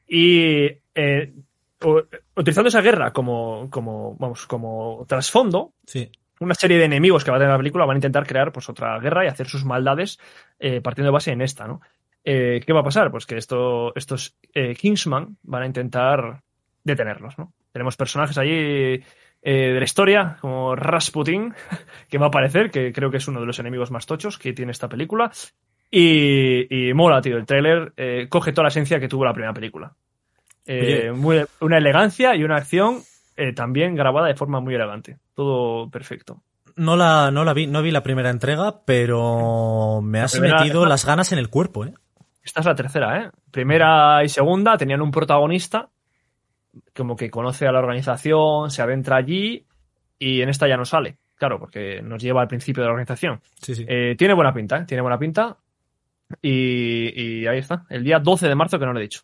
[0.07, 1.33] y eh,
[2.37, 6.11] utilizando esa guerra como, como, vamos, como trasfondo, Sí.
[6.40, 8.68] una serie de enemigos que va a tener la película van a intentar crear pues
[8.68, 10.18] otra guerra y hacer sus maldades
[10.59, 11.81] eh, partiendo de base en esta, ¿no?
[12.22, 13.11] Eh, ¿Qué va a pasar?
[13.11, 14.37] Pues que esto, estos
[14.79, 16.42] Kingsman van a intentar
[16.85, 17.55] detenerlos, ¿no?
[17.72, 19.03] Tenemos personajes allí
[19.42, 21.55] eh, de la historia, como Rasputin,
[22.09, 24.53] que va a aparecer, que creo que es uno de los enemigos más tochos que
[24.53, 25.31] tiene esta película.
[25.90, 29.53] Y, y mola, tío, el tráiler eh, coge toda la esencia que tuvo la primera
[29.53, 29.92] película.
[30.66, 32.98] Eh, muy- una elegancia y una acción
[33.57, 35.16] también grabada de forma muy elegante.
[35.35, 36.42] Todo perfecto.
[36.76, 40.85] No la, no la vi, no vi la primera entrega, pero me has primera- metido
[40.87, 41.94] las ganas en el cuerpo, ¿eh?
[42.42, 43.31] Esta es la tercera, ¿eh?
[43.50, 45.88] Primera y segunda tenían un protagonista
[46.95, 49.67] como que conoce a la organización, se adentra allí
[50.19, 51.19] y en esta ya no sale.
[51.37, 53.41] Claro, porque nos lleva al principio de la organización.
[53.63, 53.87] Sí, sí.
[53.89, 54.85] Eh, tiene buena pinta, ¿eh?
[54.87, 55.57] Tiene buena pinta.
[56.43, 57.87] Y, y ahí está.
[57.89, 59.23] El día 12 de marzo que no lo he dicho.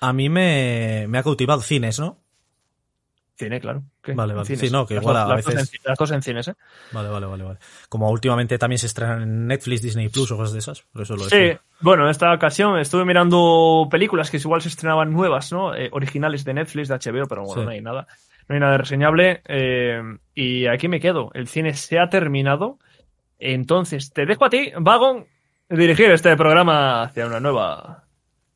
[0.00, 2.23] A mí me, me ha cautivado cines, ¿no?
[3.36, 3.82] Cine, claro.
[4.00, 4.12] ¿Qué?
[4.12, 4.46] Vale, vale.
[4.46, 4.60] Cines.
[4.60, 6.54] Sí, no, que Las igual dos- a veces- en- las dos en cines, ¿eh?
[6.92, 7.58] Vale, vale, vale, vale.
[7.88, 10.82] Como últimamente también se estrenan en Netflix, Disney Plus o cosas de esas.
[10.92, 11.60] Por eso lo Sí, decía.
[11.80, 15.74] bueno, en esta ocasión estuve mirando películas que igual se estrenaban nuevas, ¿no?
[15.74, 17.66] Eh, originales de Netflix, de HBO, pero bueno, Sí.
[17.66, 18.06] no hay nada.
[18.48, 19.42] No hay nada reseñable.
[19.46, 20.00] eh,
[20.34, 21.30] y aquí me quedo.
[21.34, 22.78] El cine se ha terminado.
[23.40, 25.26] Entonces, te dejo a ti, Vagon,
[25.68, 28.04] dirigir este programa hacia una nueva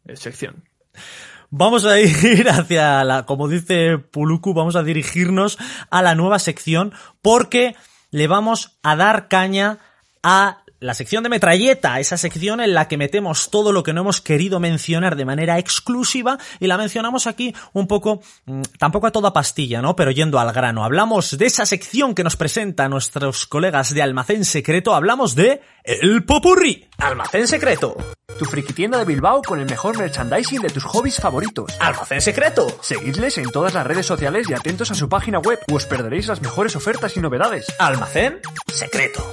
[0.07, 0.63] eh, sección.
[1.51, 5.59] Vamos a ir hacia la, como dice Puluku, vamos a dirigirnos
[5.91, 7.75] a la nueva sección porque
[8.11, 9.79] le vamos a dar caña
[10.23, 14.03] a la sección de metralleta, esa sección en la que metemos todo lo que no
[14.03, 19.11] hemos querido mencionar de manera exclusiva y la mencionamos aquí un poco, mm, tampoco a
[19.11, 19.97] toda pastilla, ¿no?
[19.97, 20.85] Pero yendo al grano.
[20.85, 26.25] Hablamos de esa sección que nos presenta nuestros colegas de Almacén Secreto, hablamos de El
[26.25, 26.89] Popurrí.
[26.99, 27.97] Almacén Secreto.
[28.39, 31.73] Tu friki tienda de Bilbao con el mejor merchandising de tus hobbies favoritos.
[31.81, 32.79] Almacén Secreto.
[32.83, 36.29] Seguidles en todas las redes sociales y atentos a su página web o os perderéis
[36.29, 37.67] las mejores ofertas y novedades.
[37.79, 38.41] Almacén
[38.73, 39.25] Secreto.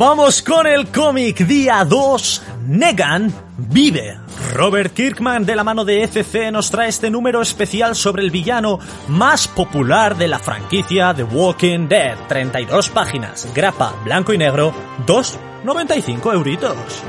[0.00, 2.42] Vamos con el cómic día 2.
[2.68, 4.18] Negan vive.
[4.54, 8.78] Robert Kirkman de la mano de FC nos trae este número especial sobre el villano
[9.08, 12.16] más popular de la franquicia The Walking Dead.
[12.28, 14.72] 32 páginas, grapa, blanco y negro,
[15.06, 17.04] 2,95 euritos.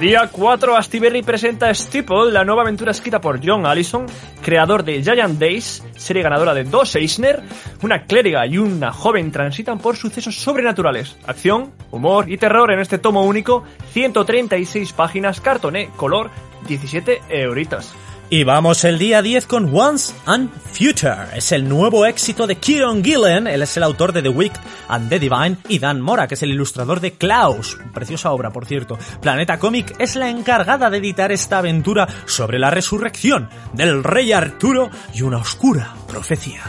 [0.00, 4.06] Día 4, Astiberri presenta Steeple, la nueva aventura escrita por John Allison,
[4.42, 7.42] creador de Giant Days, serie ganadora de dos Eisner.
[7.82, 11.16] Una clériga y una joven transitan por sucesos sobrenaturales.
[11.26, 16.30] Acción, humor y terror en este tomo único, 136 páginas, cartoné, color,
[16.68, 17.92] 17 euritos.
[18.30, 21.34] Y vamos el día 10 con Once and Future.
[21.34, 23.46] Es el nuevo éxito de Kieron Gillen.
[23.46, 25.56] Él es el autor de The Wicked and the Divine.
[25.66, 27.78] Y Dan Mora, que es el ilustrador de Klaus.
[27.94, 28.98] Preciosa obra, por cierto.
[29.22, 34.90] Planeta Comic es la encargada de editar esta aventura sobre la resurrección del rey Arturo
[35.14, 36.64] y una oscura profecía.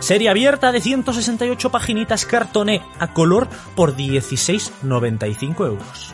[0.00, 3.46] Serie abierta de 168 paginitas cartoné a color
[3.76, 6.12] por 16,95 euros.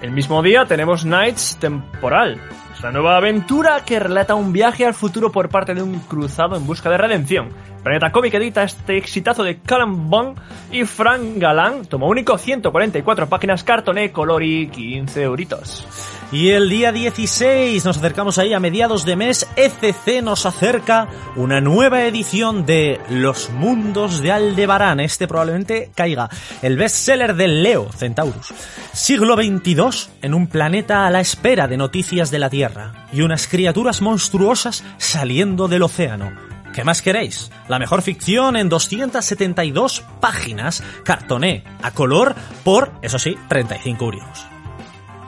[0.00, 2.40] El mismo día tenemos Nights Temporal.
[2.82, 6.56] Es la nueva aventura que relata un viaje al futuro por parte de un cruzado
[6.56, 7.50] en busca de redención.
[7.82, 10.38] Planeta Comic edita este exitazo de Callum Bond
[10.70, 15.84] y Frank Galán, tomo único, 144 páginas, cartoné, color y 15 euritos.
[16.30, 21.60] Y el día 16, nos acercamos ahí a mediados de mes, ECC nos acerca una
[21.60, 25.00] nueva edición de Los Mundos de Aldebarán.
[25.00, 26.30] Este probablemente caiga.
[26.62, 28.54] El bestseller de Leo Centaurus.
[28.92, 33.08] Siglo XXII, en un planeta a la espera de noticias de la Tierra.
[33.12, 36.51] Y unas criaturas monstruosas saliendo del océano.
[36.72, 37.50] ¿Qué más queréis?
[37.68, 44.46] La mejor ficción en 272 páginas, cartoné, a color, por, eso sí, 35 euros.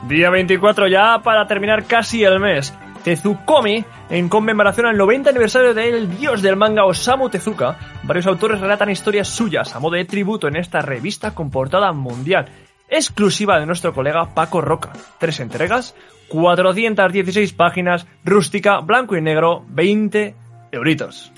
[0.07, 2.73] Día 24 ya para terminar casi el mes.
[3.03, 8.89] Tezukomi, en conmemoración al 90 aniversario del dios del manga Osamu Tezuka, varios autores relatan
[8.89, 12.47] historias suyas a modo de tributo en esta revista con portada mundial,
[12.89, 14.93] exclusiva de nuestro colega Paco Roca.
[15.19, 15.93] Tres entregas,
[16.29, 21.31] 416 páginas, rústica, blanco y negro, 20 euritos.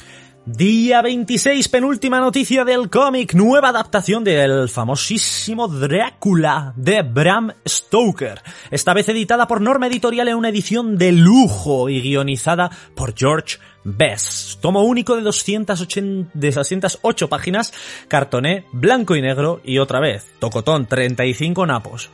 [0.49, 8.41] Día 26, penúltima noticia del cómic, nueva adaptación del famosísimo Drácula de Bram Stoker.
[8.71, 13.57] Esta vez editada por Norma Editorial en una edición de lujo y guionizada por George
[13.83, 14.61] Best.
[14.61, 17.73] Tomo único de 280, de 208 páginas,
[18.07, 22.09] cartoné, blanco y negro y otra vez, tocotón, 35 napos.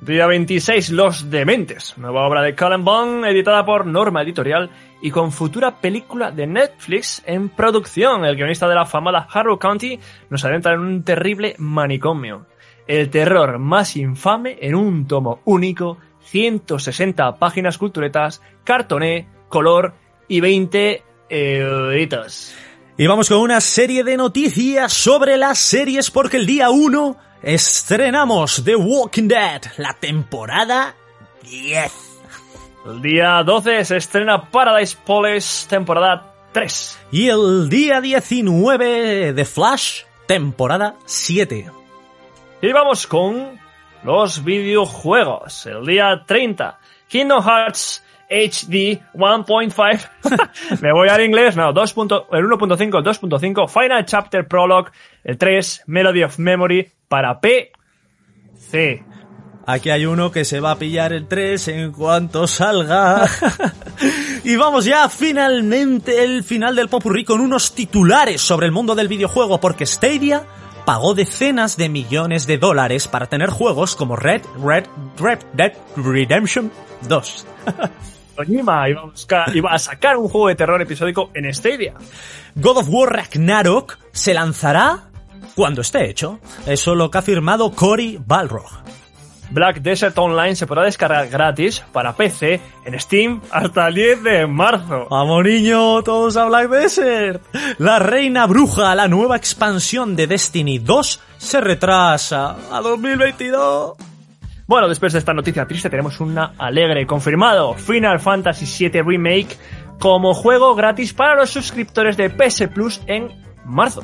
[0.00, 4.68] Día 26, Los Dementes, nueva obra de Cullen Bond, editada por Norma Editorial
[5.00, 8.24] y con futura película de Netflix en producción.
[8.24, 12.46] El guionista de la famada Harrow County nos adentra en un terrible manicomio.
[12.86, 19.94] El terror más infame en un tomo único, 160 páginas culturetas, cartoné, color
[20.28, 22.54] y 20 euritos.
[22.96, 28.62] Y vamos con una serie de noticias sobre las series porque el día 1 estrenamos
[28.64, 30.94] The Walking Dead, la temporada
[31.42, 31.92] 10.
[32.86, 37.00] El día 12 se estrena Paradise Police, temporada 3.
[37.10, 41.68] Y el día 19 The Flash, temporada 7.
[42.62, 43.58] Y vamos con
[44.04, 45.66] los videojuegos.
[45.66, 46.78] El día 30,
[47.08, 48.03] Kingdom Hearts
[48.34, 50.80] HD 1.5.
[50.82, 51.90] Me voy al inglés, no, 2.
[51.90, 54.90] el 1.5, el 2.5, Final Chapter Prologue,
[55.22, 59.04] el 3, Melody of Memory para PC.
[59.66, 63.26] Aquí hay uno que se va a pillar el 3 en cuanto salga.
[64.44, 69.08] y vamos ya finalmente el final del popurrí con unos titulares sobre el mundo del
[69.08, 70.44] videojuego porque Stadia
[70.84, 74.84] pagó decenas de millones de dólares para tener juegos como Red Red
[75.16, 76.70] Red Dead Redemption
[77.08, 77.46] 2.
[78.34, 81.94] Kojima iba a, sacar un juego de terror episódico en Stadia.
[82.54, 85.04] God of War Ragnarok se lanzará
[85.54, 86.40] cuando esté hecho.
[86.66, 88.84] Eso es lo que ha firmado Cory Balrog.
[89.50, 94.46] Black Desert Online se podrá descargar gratis para PC en Steam hasta el 10 de
[94.46, 95.06] marzo.
[95.10, 96.02] ¡Vamos niño!
[96.02, 97.42] ¡Todos a Black Desert!
[97.78, 104.13] La Reina Bruja, la nueva expansión de Destiny 2, se retrasa a 2022.
[104.66, 107.74] Bueno, después de esta noticia triste tenemos una alegre confirmado.
[107.74, 109.56] Final Fantasy VII Remake
[109.98, 113.28] como juego gratis para los suscriptores de PS Plus en
[113.64, 114.02] marzo.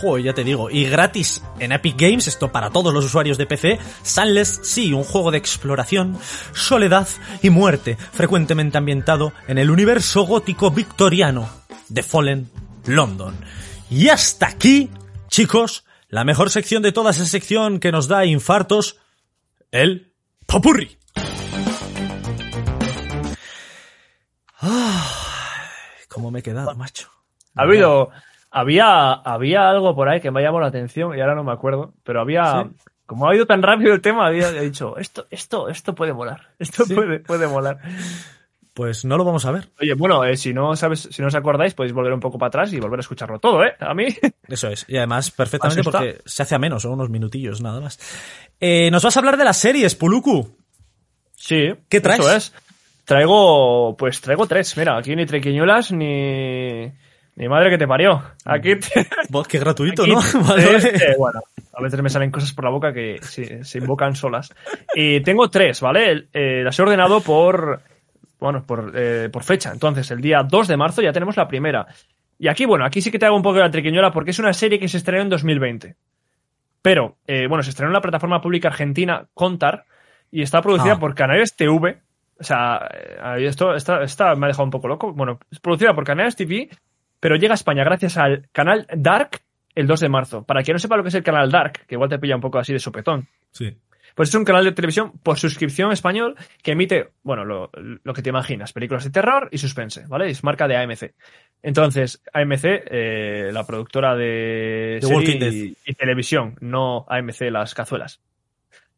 [0.00, 0.70] Joder, ya te digo.
[0.70, 5.04] Y gratis en Epic Games, esto para todos los usuarios de PC, Sunless sí, un
[5.04, 6.16] juego de exploración,
[6.54, 7.08] soledad
[7.42, 11.48] y muerte, frecuentemente ambientado en el universo gótico victoriano
[11.88, 12.50] de Fallen
[12.86, 13.36] London.
[13.90, 14.88] Y hasta aquí,
[15.28, 18.98] chicos, la mejor sección de toda esa sección que nos da infartos,
[19.72, 20.12] el
[20.46, 20.96] Popurri.
[24.60, 25.08] Ah,
[26.08, 27.08] ¿Cómo me he quedado, macho?
[27.56, 28.10] Ha habido,
[28.50, 31.52] había, había algo por ahí que me ha llamado la atención y ahora no me
[31.52, 32.90] acuerdo, pero había, Sí.
[33.06, 36.84] como ha ido tan rápido el tema, había dicho, esto, esto, esto puede molar, esto
[36.84, 36.94] Sí.
[36.94, 37.78] puede, puede molar.
[38.74, 39.68] Pues no lo vamos a ver.
[39.80, 42.48] Oye, bueno, eh, si no sabes, si no os acordáis, podéis volver un poco para
[42.48, 43.74] atrás y volver a escucharlo todo, ¿eh?
[43.80, 44.06] A mí.
[44.48, 44.86] Eso es.
[44.88, 47.98] Y además, perfectamente porque se hace a menos, son unos minutillos nada más.
[48.58, 50.56] Eh, nos vas a hablar de las series, Puluku.
[51.36, 51.70] Sí.
[51.88, 52.20] ¿Qué traes?
[52.20, 52.54] Eso es.
[53.04, 54.74] Traigo, pues traigo tres.
[54.76, 56.84] Mira, aquí ni trequiñuelas ni,
[57.36, 58.22] ni madre que te parió.
[58.44, 60.20] Aquí te- Vos, qué gratuito, Aquí, ¿no?
[60.48, 61.40] Vale, eh, bueno,
[61.74, 64.54] a veces me salen cosas por la boca que se, se invocan solas.
[64.94, 66.28] Y tengo tres, ¿vale?
[66.32, 67.82] Eh, las he ordenado por,
[68.42, 69.70] bueno, por, eh, por fecha.
[69.72, 71.86] Entonces, el día 2 de marzo ya tenemos la primera.
[72.38, 74.38] Y aquí, bueno, aquí sí que te hago un poco de la triquiñola porque es
[74.38, 75.96] una serie que se estrenó en 2020.
[76.82, 79.84] Pero, eh, bueno, se estrenó en la plataforma pública argentina Contar
[80.30, 80.98] y está producida Ah.
[80.98, 81.98] por Canales TV.
[82.40, 85.12] O sea, eh, esto esta, esta me ha dejado un poco loco.
[85.12, 86.68] Bueno, es producida por Canales TV,
[87.20, 89.40] pero llega a España gracias al canal Dark
[89.76, 90.42] el 2 de marzo.
[90.42, 92.40] Para quien no sepa lo que es el canal Dark, que igual te pilla un
[92.42, 93.28] poco así de sopetón.
[93.52, 93.76] Sí.
[94.14, 98.22] Pues es un canal de televisión por suscripción español que emite, bueno, lo, lo que
[98.22, 100.28] te imaginas, películas de terror y suspense, ¿vale?
[100.30, 101.12] Es marca de AMC.
[101.62, 105.52] Entonces, AMC, eh, la productora de The serie Walking Dead.
[105.52, 108.20] y, y televisión, no AMC las cazuelas.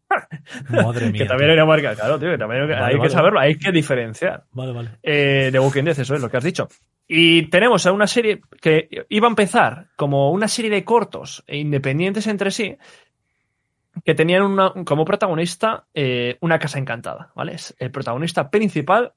[0.70, 1.22] Madre mía.
[1.22, 3.11] que también hay una marca, claro, tío, que también hay Vale, que vale.
[3.11, 4.44] saberlo, hay que diferenciar.
[4.53, 4.90] Vale, vale.
[5.03, 6.68] Eh, de Walking Dead, eso es lo que has dicho.
[7.07, 11.59] Y tenemos a una serie que iba a empezar como una serie de cortos e
[11.59, 12.77] independientes entre sí,
[14.04, 17.54] que tenían una- como protagonista eh, una casa encantada, ¿vale?
[17.54, 19.12] Es el protagonista principal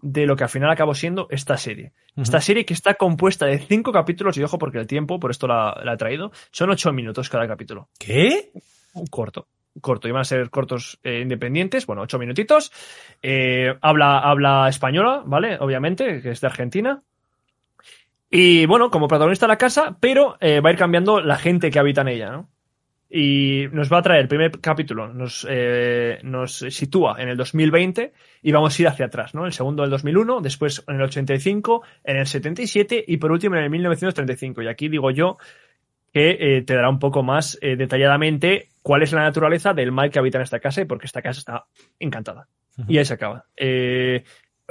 [0.00, 1.92] de lo que al final acabó siendo esta serie.
[2.16, 5.46] Esta serie que está compuesta de cinco capítulos, y ojo porque el tiempo, por esto
[5.46, 8.50] la, la he traído, son ocho minutos cada capítulo ¿Qué?
[8.94, 9.46] un corto.
[9.80, 12.70] Corto, iban a ser cortos eh, independientes, bueno, ocho minutitos.
[13.22, 15.56] Eh, habla, habla española, ¿vale?
[15.60, 17.02] Obviamente, que es de Argentina.
[18.30, 21.70] Y bueno, como protagonista de la casa, pero eh, va a ir cambiando la gente
[21.70, 22.48] que habita en ella, ¿no?
[23.14, 28.12] Y nos va a traer el primer capítulo, nos, eh, nos sitúa en el 2020
[28.40, 29.44] y vamos a ir hacia atrás, ¿no?
[29.44, 33.64] El segundo del 2001, después en el 85, en el 77 y por último en
[33.64, 34.62] el 1935.
[34.62, 35.36] Y aquí digo yo
[36.12, 40.10] que eh, te dará un poco más eh, detalladamente cuál es la naturaleza del mal
[40.10, 41.66] que habita en esta casa y porque esta casa está
[41.98, 42.48] encantada.
[42.88, 43.44] Y ahí se acaba.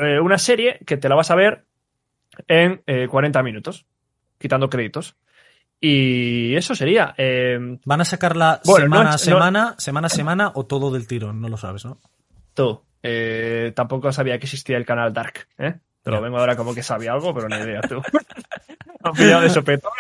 [0.02, 1.66] Eh, una serie que te la vas a ver
[2.48, 3.86] en eh, 40 minutos,
[4.40, 5.16] quitando créditos.
[5.84, 7.14] Y eso sería.
[7.18, 11.08] eh, ¿Van a sacarla Bueno, semana a no- semana, semana a semana o todo del
[11.08, 11.42] tirón?
[11.42, 11.98] No lo sabes, ¿no?
[12.54, 12.82] tú.
[13.04, 15.48] Eh, tampoco sabía que existía el canal Dark.
[15.58, 15.74] ¿eh?
[16.04, 17.96] Te lo vengo ahora como que sabía algo, pero ni idea tú.
[17.96, 18.02] Me
[19.04, 19.92] han pillado de sopetón.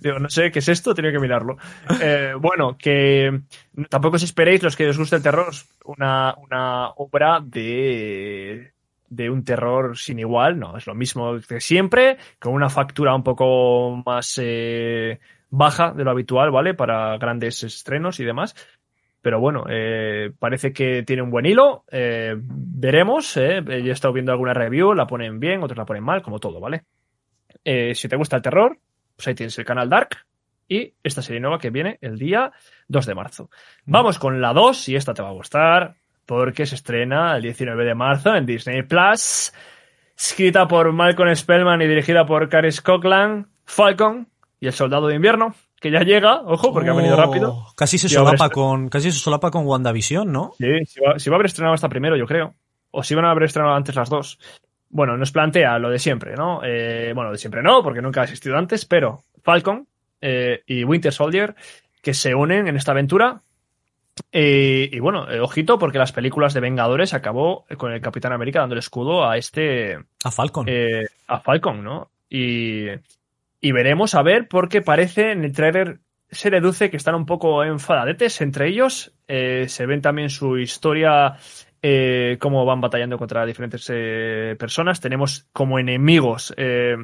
[0.00, 1.56] Digo, no sé qué es esto, tenía que mirarlo.
[2.02, 3.40] Eh, bueno, que
[3.88, 5.50] tampoco os esperéis, los que os guste el terror,
[5.84, 8.69] una, una obra de,
[9.10, 13.22] de un terror sin igual, no, es lo mismo que siempre, con una factura un
[13.22, 15.20] poco más eh,
[15.50, 16.74] baja de lo habitual, ¿vale?
[16.74, 18.54] Para grandes estrenos y demás.
[19.20, 21.84] Pero bueno, eh, parece que tiene un buen hilo.
[21.90, 23.36] eh, veremos.
[23.36, 26.38] eh, yo he estado viendo alguna review, la ponen bien, otros la ponen mal, como
[26.38, 26.84] todo, ¿vale?
[27.64, 28.78] Eh, si te gusta el terror,
[29.16, 30.16] pues ahí tienes el canal Dark
[30.66, 32.52] y esta serie nueva que viene el día
[32.88, 33.50] 2 de marzo.
[33.84, 35.96] Vamos con la 2 y esta te va a gustar
[36.30, 39.52] porque se estrena el 19 de marzo en Disney Plus.
[40.16, 44.28] Escrita por Malcolm Spellman y dirigida por Caris Coughlin, Falcon
[44.60, 47.66] y el Soldado de Invierno, que ya llega, ojo, porque ha venido Oh, rápido.
[47.76, 50.52] Casi se solapa con, casi se solapa con WandaVision, ¿no?
[50.56, 52.54] Sí, si va, si va a haber estrenado hasta primero, yo creo.
[52.92, 54.38] O si van a haber estrenado antes las dos.
[54.88, 56.60] Bueno, nos plantea lo de siempre, ¿no?
[56.62, 59.88] Eh, bueno, de siempre no, porque nunca ha existido antes, pero Falcon
[60.20, 61.56] eh, y Winter Soldier
[62.00, 63.42] que se unen en esta aventura.
[64.32, 68.60] Eh, y bueno, eh, ojito, porque las películas de Vengadores acabó con el Capitán América
[68.60, 70.66] dando el escudo a este, A Falcon.
[70.68, 72.10] eh, a Falcon, ¿no?
[72.28, 72.86] Y,
[73.60, 75.98] y veremos a ver, porque parece en el trailer
[76.30, 79.12] se deduce que están un poco enfadadetes entre ellos.
[79.26, 81.36] Eh, se ven también su historia,
[81.82, 85.00] eh, cómo van batallando contra diferentes eh, personas.
[85.00, 86.96] Tenemos como enemigos eh,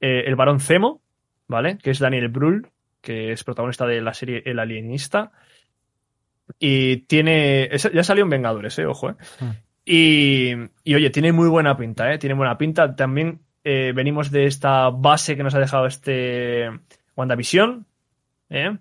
[0.00, 1.00] eh, el varón Zemo,
[1.48, 1.78] ¿vale?
[1.78, 2.68] Que es Daniel Brühl,
[3.00, 5.32] que es protagonista de la serie El Alienista.
[6.58, 7.70] Y tiene.
[7.92, 9.14] Ya salió en Vengadores, eh, ojo, eh.
[9.86, 10.52] Y,
[10.82, 12.18] y, oye, tiene muy buena pinta, ¿eh?
[12.18, 12.96] Tiene buena pinta.
[12.96, 16.70] También eh, venimos de esta base que nos ha dejado este
[17.16, 17.86] WandaVision.
[18.50, 18.76] ¿eh?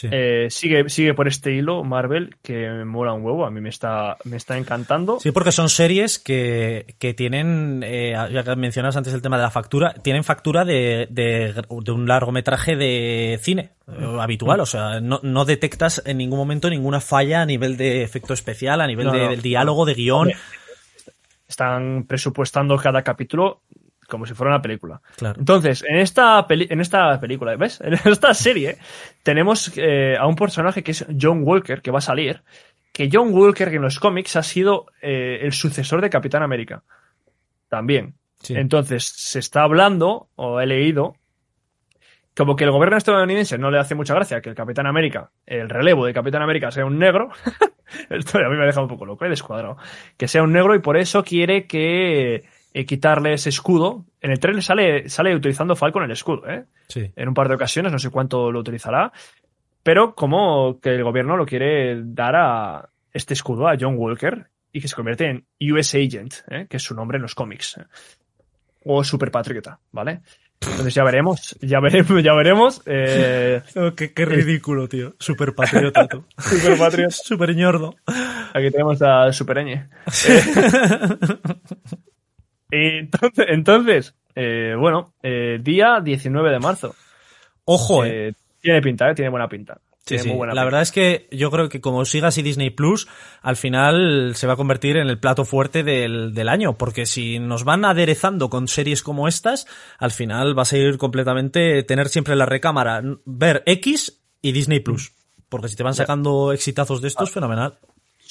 [0.00, 0.08] Sí.
[0.10, 3.68] Eh, sigue, sigue por este hilo Marvel que me mola un huevo, a mí me
[3.68, 5.20] está, me está encantando.
[5.20, 9.42] Sí, porque son series que, que tienen, eh, ya que mencionas antes el tema de
[9.42, 14.60] la factura, tienen factura de, de, de un largometraje de cine eh, habitual.
[14.60, 18.80] O sea, no, no detectas en ningún momento ninguna falla a nivel de efecto especial,
[18.80, 19.28] a nivel No, de- no.
[19.30, 20.18] del diálogo, de guion.
[20.28, 20.36] Hombre,
[21.46, 23.60] Están presupuestando cada capítulo
[24.10, 25.00] como si fuera una película.
[25.16, 25.38] Claro.
[25.40, 27.80] Entonces, en esta, peli- en esta película, ¿ves?
[27.80, 28.76] En esta serie
[29.22, 32.42] tenemos eh, a un personaje que es John Walker, que va a salir,
[32.92, 36.82] que John Walker en los cómics ha sido eh, el sucesor de Capitán América.
[37.68, 38.14] También.
[38.42, 38.54] Sí.
[38.56, 41.14] Entonces, se está hablando, o he leído,
[42.36, 45.68] como que el gobierno estadounidense no le hace mucha gracia que el Capitán América, el
[45.68, 47.30] relevo de Capitán América sea un negro.
[48.08, 49.76] Esto a mí me ha dejado un poco loco, he descuadrado.
[50.16, 54.04] Que sea un negro y por eso quiere que eh, quitarle ese escudo.
[54.20, 56.64] En el trailer sale, sale utilizando Falcon el escudo, ¿eh?
[56.88, 57.10] Sí.
[57.16, 59.12] En un par de ocasiones, no sé cuánto lo utilizará.
[59.82, 64.80] Pero como que el gobierno lo quiere dar a este escudo a John Walker y
[64.80, 66.66] que se convierte en US Agent, ¿eh?
[66.68, 67.78] que es su nombre en los cómics.
[67.78, 67.84] ¿eh?
[68.84, 70.20] O Super Patriota, ¿vale?
[70.62, 72.82] Entonces ya veremos, ya veremos, ya veremos.
[72.84, 75.14] Eh, Oh, qué, qué ridículo, tío.
[75.18, 76.24] Super patriota, tú.
[76.38, 77.10] Super Patriota.
[77.24, 77.96] Super ñordo.
[78.52, 79.88] Aquí tenemos a Supereñe.
[80.28, 81.59] Eh, y
[82.70, 86.94] entonces, entonces eh, bueno, eh, día 19 de marzo.
[87.64, 88.28] Ojo, eh.
[88.28, 89.14] Eh, tiene pinta, ¿eh?
[89.14, 89.80] Tiene buena pinta.
[89.98, 90.28] Sí, Tiene sí.
[90.30, 90.64] La pinta.
[90.64, 93.06] verdad es que yo creo que como siga así Disney Plus,
[93.42, 97.38] al final se va a convertir en el plato fuerte del, del año, porque si
[97.38, 99.66] nos van aderezando con series como estas,
[99.98, 105.12] al final va a ser completamente tener siempre la recámara, ver X y Disney Plus.
[105.48, 107.78] Porque si te van sacando exitazos de estos, fenomenal.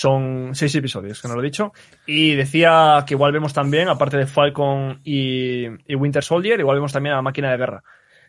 [0.01, 1.73] Son seis episodios, que no lo he dicho.
[2.05, 6.93] Y decía que igual vemos también, aparte de Falcon y, y Winter Soldier, igual vemos
[6.93, 7.83] también a Máquina de Guerra,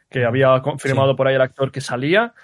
[0.08, 2.34] que había confirmado por ahí el actor que salía,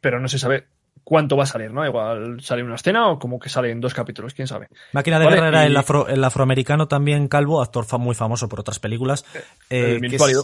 [0.00, 0.66] pero no se sabe
[1.04, 1.86] cuánto va a salir, ¿no?
[1.86, 4.66] Igual sale una escena o como que sale en dos capítulos, quién sabe.
[4.92, 8.48] Máquina de Vale, Guerra era y- el, afro- el afroamericano también calvo, actor muy famoso
[8.48, 9.24] por otras películas.
[9.70, 10.42] eh, el que es- minusválido.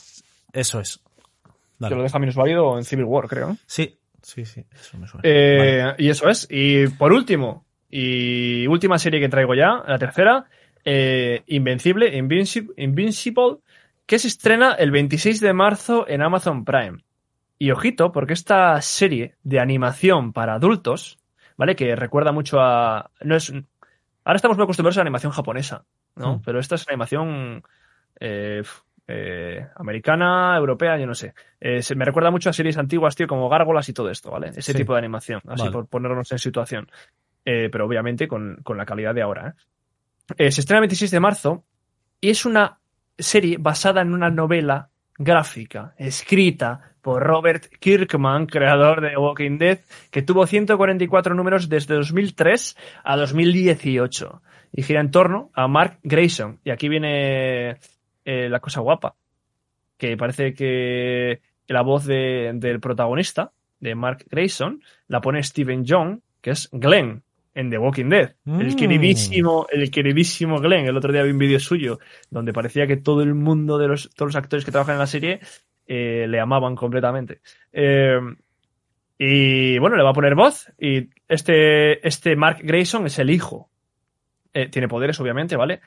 [0.53, 1.01] Eso es.
[1.81, 1.91] Dale.
[1.93, 3.57] Que lo deja menos válido en Civil War, creo, ¿no?
[3.67, 5.23] Sí, sí, sí, eso me suena.
[5.29, 5.95] Eh, Vale.
[5.99, 6.47] Y eso es.
[6.49, 7.65] Y por último,
[7.99, 10.47] y última serie que traigo ya, la tercera,
[10.85, 13.59] eh, Invencible, Invincible, Invincible,
[14.05, 16.99] que se estrena el 26 de marzo en Amazon Prime.
[17.57, 21.19] Y ojito, porque esta serie de animación para adultos,
[21.57, 21.77] ¿vale?
[21.77, 23.11] Que recuerda mucho a.
[23.23, 23.53] No es,
[24.25, 25.85] ahora estamos muy acostumbrados a la animación japonesa,
[26.17, 26.39] ¿no?
[26.39, 26.43] Mm.
[26.45, 27.63] Pero esta es animación
[28.19, 28.63] eh,
[29.07, 31.33] eh, americana, europea, yo no sé.
[31.61, 34.49] Eh, se- me recuerda mucho a series antiguas, tío, como Gárgolas y todo esto, ¿vale?
[34.49, 34.75] Ese Sí.
[34.79, 35.73] tipo de animación, así Vale.
[35.73, 36.89] por ponernos en situación.
[37.45, 39.49] Eh, pero obviamente con, con la calidad de ahora.
[39.49, 40.35] ¿eh?
[40.47, 41.65] Eh, se estrena el 26 de marzo
[42.21, 42.79] y es una
[43.19, 49.79] serie basada en una novela gráfica escrita por Robert Kirkman, creador de Walking Dead,
[50.11, 56.61] que tuvo 144 números desde 2003 a 2018 y gira en torno a Mark Grayson.
[56.65, 57.77] Y aquí viene
[58.25, 59.17] eh, la cosa guapa,
[59.99, 66.21] que parece que la voz de- del protagonista, de Mark Grayson, la pone Steven Young,
[66.41, 67.23] que es Glenn
[67.55, 68.35] en The Walking Dead.
[68.47, 68.77] El Mm.
[68.77, 70.87] queridísimo, el queridísimo Glenn.
[70.87, 71.99] El otro día vi un vídeo suyo
[72.31, 75.07] donde parecía que todo el mundo de los, todos los actores que trabajan en la
[75.07, 75.41] serie
[75.87, 77.41] eh, le amaban completamente.
[77.73, 78.19] Eh,
[79.19, 80.73] y bueno, le va a poner voz.
[80.79, 83.71] Y este, este Mark Grayson es el hijo.
[84.53, 85.81] Eh, tiene poderes, obviamente, ¿vale?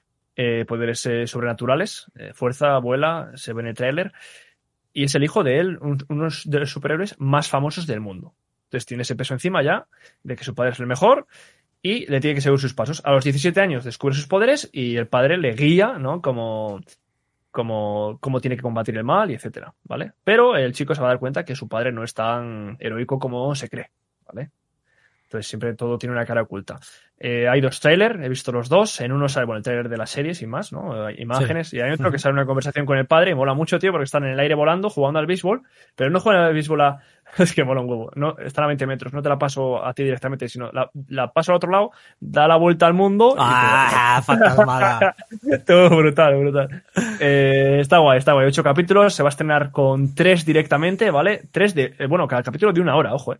[0.67, 2.11] Poderes sobrenaturales.
[2.33, 4.11] fuerza, vuela, se ve en el tráiler.
[4.93, 8.35] Y es el hijo de él, un- uno de los superhéroes más famosos del mundo.
[8.65, 9.87] Entonces tiene ese peso encima ya
[10.23, 11.25] de que su padre es el mejor
[11.87, 13.01] y le tiene que seguir sus pasos.
[13.05, 16.21] A los 17 años descubre sus poderes y el padre le guía, ¿no?
[16.21, 16.81] Como,
[17.49, 20.11] como, cómo tiene que combatir el mal y etcétera, ¿vale?
[20.25, 23.19] Pero el chico se va a dar cuenta que su padre no es tan heroico
[23.19, 23.89] como se cree,
[24.25, 24.49] ¿vale?
[25.27, 26.79] Entonces siempre todo tiene una cara oculta.
[27.19, 29.01] Eh, hay dos trailers, he visto los dos.
[29.01, 31.09] En uno sale bueno, el trailer de la serie, sin más, ¿no?
[31.09, 31.73] Eh, imágenes.
[31.73, 34.05] Y hay otro que sale una conversación con el padre y mola mucho, tío, porque
[34.05, 35.63] están en el aire volando, jugando al béisbol,
[35.97, 36.99] pero no juegan al béisbol a...
[37.39, 38.09] Es que mola un huevo.
[38.15, 39.11] No, están a 20 metros.
[39.11, 42.47] No te la paso a ti directamente, sino la, la paso al otro lado, da
[42.47, 43.35] la vuelta al mundo.
[43.37, 44.21] ¡Ah!
[44.25, 45.13] Fantasmada.
[45.67, 46.83] todo brutal, brutal.
[47.19, 48.47] Eh, está guay, está guay.
[48.47, 51.43] Ocho capítulos, se va a estrenar con tres directamente, ¿vale?
[51.51, 51.95] Tres de.
[51.99, 53.39] eh, bueno, cada capítulo de una hora, ojo, eh.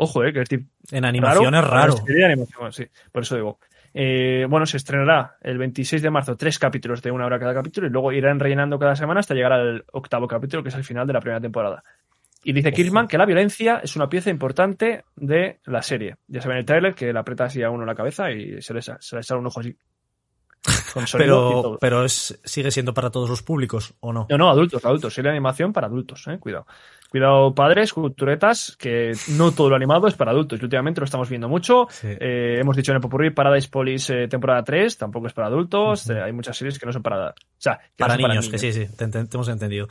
[0.00, 1.96] Ojo, eh, que es tipo En animación es raro.
[1.96, 3.58] Serie de animación, sí, por eso digo.
[3.92, 7.88] Eh, bueno, se estrenará el 26 de marzo tres capítulos de una hora cada capítulo
[7.88, 11.04] y luego irán rellenando cada semana hasta llegar al octavo capítulo, que es el final
[11.04, 11.82] de la primera temporada.
[12.44, 16.14] Y dice Kirkman que la violencia es una pieza importante de la serie.
[16.28, 18.62] Ya se ve en el tráiler que le aprieta así a uno la cabeza y
[18.62, 19.76] se le, se le sale un ojo así.
[20.94, 24.28] con Pero, pero es, sigue siendo para todos los públicos, ¿o no?
[24.30, 25.12] No, no, adultos, adultos.
[25.12, 26.38] Serie de animación para adultos, eh.
[26.38, 26.66] Cuidado.
[27.10, 30.60] Cuidado, padres, culturetas, que no todo lo animado es para adultos.
[30.60, 31.86] Y últimamente lo estamos viendo mucho.
[31.90, 32.08] Sí.
[32.08, 36.10] Eh, hemos dicho en el Popurrí Paradise Police eh, temporada 3, tampoco es para adultos.
[36.10, 37.30] Eh, hay muchas series que no son para.
[37.30, 39.88] O sea, que no Para son niños, que sí, sí, te, hemos entendido.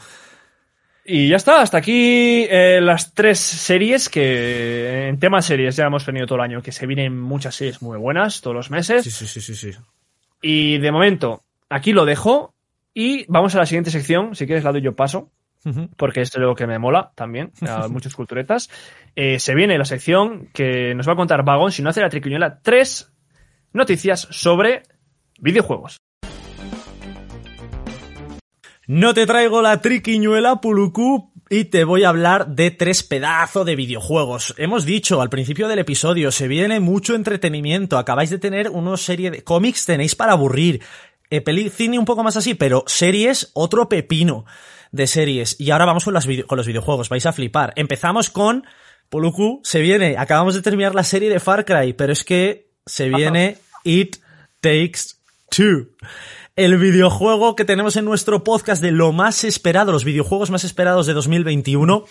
[1.09, 6.03] Y ya está, hasta aquí eh, las tres series que en tema series ya hemos
[6.03, 9.05] tenido todo el año, que se vienen muchas series muy buenas todos los meses.
[9.05, 9.72] Sí, sí, sí, sí, sí.
[10.41, 12.53] Y de momento, aquí lo dejo
[12.93, 14.36] y vamos a la siguiente sección.
[14.36, 15.32] Si quieres la doy yo paso,
[15.70, 15.89] Ujú.
[15.97, 18.70] porque esto es lo que me mola también, a muchas culturetas.
[19.15, 22.09] Eh, se viene la sección que nos va a contar Vagón, si no hace la
[22.09, 23.11] triquiñuela, tres
[23.74, 24.84] noticias sobre
[25.39, 25.97] videojuegos.
[28.88, 33.76] No te traigo la triquiñuela, Puluku, y te voy a hablar de tres pedazos de
[33.76, 34.53] videojuegos.
[34.57, 39.30] Hemos dicho al principio del episodio, se viene mucho entretenimiento, acabáis de tener una serie
[39.32, 40.82] de cómics, tenéis para aburrir.
[41.30, 44.45] Eh, peli- cine un poco más así, pero series, otro pepino
[44.92, 45.60] de series.
[45.60, 47.74] Y ahora vamos con, las con los videojuegos, vais a flipar.
[47.76, 48.66] Empezamos con
[49.10, 53.10] Puluku, se viene, acabamos de terminar la serie de Far Cry, pero es que se
[53.10, 54.18] viene It
[54.60, 55.16] Takes
[55.50, 55.90] Two.
[56.58, 61.05] El videojuego que tenemos en nuestro podcast de lo más esperado, los videojuegos más esperados
[61.05, 62.05] de 2021.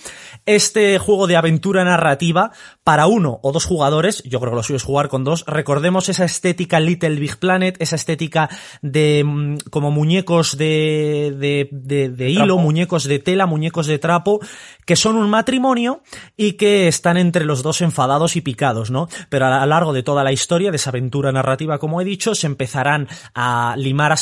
[0.47, 2.53] Este juego de aventura narrativa
[2.85, 5.43] para uno o dos jugadores, yo creo que lo suyo es jugar con dos.
[5.49, 8.49] Recordemos esa estética Little Big Planet, esa estética
[8.83, 12.61] de mm, como muñecos de, de, de, de hilo, trapo.
[12.61, 14.39] muñecos de tela, muñecos de trapo,
[14.85, 16.05] que son un matrimonio
[16.37, 19.09] y que están entre los dos enfadados y picados, ¿no?
[19.29, 22.37] Pero a lo largo de toda la historia de esa aventura narrativa, como he dicho,
[22.37, 24.13] se empezarán a limar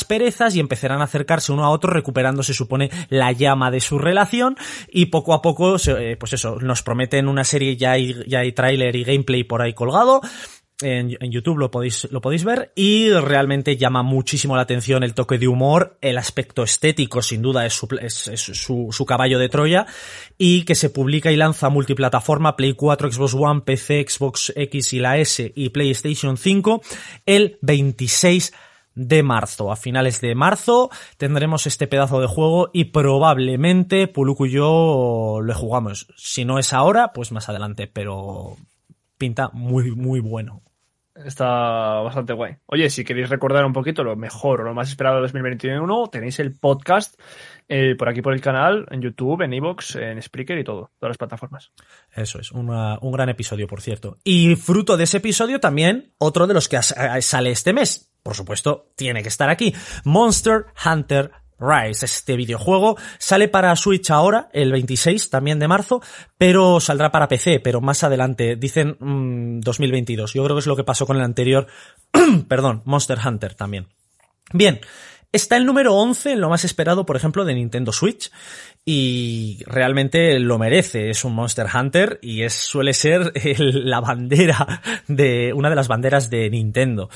[0.53, 4.57] y empezarán a acercarse uno a otro, recuperando, se supone, la llama de su relación
[4.91, 8.51] y poco a poco, eh, pues eso, nos prometen una serie, ya hay, ya hay
[8.51, 10.21] tráiler y gameplay por ahí colgado.
[10.81, 15.37] En, YouTube lo podéis, lo podéis ver y realmente llama muchísimo la atención el toque
[15.37, 19.85] de humor, el aspecto estético sin duda es su, es, su caballo de Troya
[20.37, 24.99] y que se publica y lanza multiplataforma Play 4, Xbox One, PC, Xbox X y
[24.99, 26.81] la S y PlayStation 5
[27.25, 28.74] el 26 de
[29.23, 29.71] marzo.
[29.71, 35.53] A finales de marzo tendremos este pedazo de juego y probablemente Puluku y yo lo
[35.53, 36.07] jugamos.
[36.17, 38.55] Si no es ahora, pues más adelante, pero
[39.17, 40.61] pinta muy, muy bueno.
[41.23, 41.45] Está
[42.01, 42.55] bastante guay.
[42.65, 46.39] Oye, si queréis recordar un poquito lo mejor o lo más esperado de 2021, tenéis
[46.41, 47.17] el podcast
[47.69, 51.11] eh, por aquí por el canal, en YouTube, en Evox, en Spreaker y todo, todas
[51.11, 51.71] las plataformas.
[52.13, 54.17] Eso es, una- un gran episodio, por cierto.
[54.25, 58.11] Y fruto de ese episodio también, otro de los que sale este mes.
[58.25, 59.71] Por supuesto, tiene que estar aquí.
[60.03, 62.07] Monster Hunter Rise.
[62.07, 66.01] Este videojuego sale para Switch ahora, el 26 también de marzo,
[66.35, 68.55] pero saldrá para PC, pero más adelante.
[68.55, 70.33] Dicen mm, 2022.
[70.33, 71.67] Yo creo que es lo que pasó con el anterior,
[72.47, 73.89] perdón, Monster Hunter también.
[74.51, 74.79] Bien,
[75.31, 78.31] está el número 11 en lo más esperado, por ejemplo, de Nintendo Switch
[78.83, 81.11] y realmente lo merece.
[81.11, 86.49] Es un Monster Hunter y suele ser la bandera de, una de las banderas de
[86.49, 87.11] Nintendo.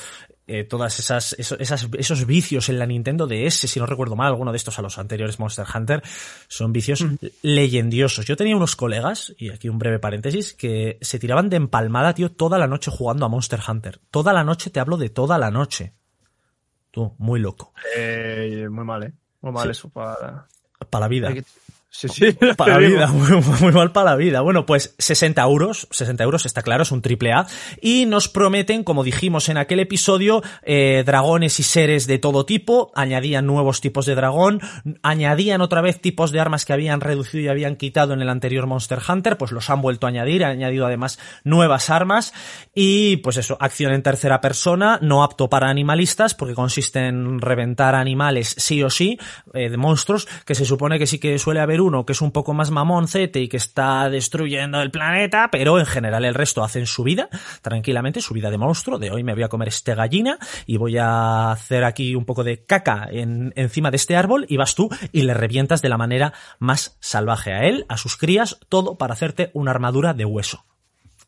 [0.52, 4.26] Eh, todas esas, eso- esas, esos vicios en la Nintendo DS, si no recuerdo mal,
[4.26, 6.02] alguno de estos a los anteriores Monster Hunter,
[6.48, 7.04] son vicios
[7.42, 8.24] leyendiosos.
[8.26, 12.32] Yo tenía unos colegas, y aquí un breve paréntesis, que se tiraban de empalmada, tío,
[12.32, 14.00] toda la noche jugando a Monster Hunter.
[14.10, 15.92] Toda la noche, te hablo de toda la noche.
[16.90, 17.72] Tú, muy loco.
[17.96, 19.12] Eh, muy mal, ¿eh?
[19.42, 19.70] Muy mal Sí.
[19.70, 20.48] eso para...
[20.90, 21.28] Para la vida.
[21.28, 21.44] Hay que-
[21.90, 22.32] Sí, sí.
[22.56, 24.40] Para la vida, muy, muy mal para la vida.
[24.40, 27.46] Bueno, pues 60 euros, 60 euros está claro, es un triple A.
[27.82, 32.92] Y nos prometen, como dijimos en aquel episodio, eh, dragones y seres de todo tipo,
[32.94, 34.60] añadían nuevos tipos de dragón,
[35.02, 38.66] añadían otra vez tipos de armas que habían reducido y habían quitado en el anterior
[38.66, 42.32] Monster Hunter, pues los han vuelto a añadir, han añadido además nuevas armas
[42.74, 47.94] y pues eso, acción en tercera persona, no apto para animalistas porque consiste en reventar
[47.94, 49.18] animales sí o sí,
[49.54, 52.30] eh, de monstruos, que se supone que sí que suele haber uno que es un
[52.32, 56.86] poco más mamoncete y que está destruyendo el planeta, pero en general el resto hacen
[56.86, 57.28] su vida,
[57.62, 60.98] tranquilamente, su vida de monstruo, de hoy me voy a comer este gallina y voy
[60.98, 64.88] a hacer aquí un poco de caca en, encima de este árbol y vas tú
[65.12, 69.14] y le revientas de la manera más salvaje a él, a sus crías, todo para
[69.14, 70.64] hacerte una armadura de hueso.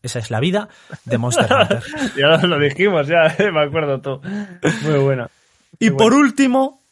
[0.02, 0.68] Esa es la vida
[1.04, 1.82] de Monster Hunter.
[2.16, 4.20] Ya lo dijimos, ya me acuerdo todo.
[4.82, 5.30] Muy buena.
[5.78, 6.82] Y por último,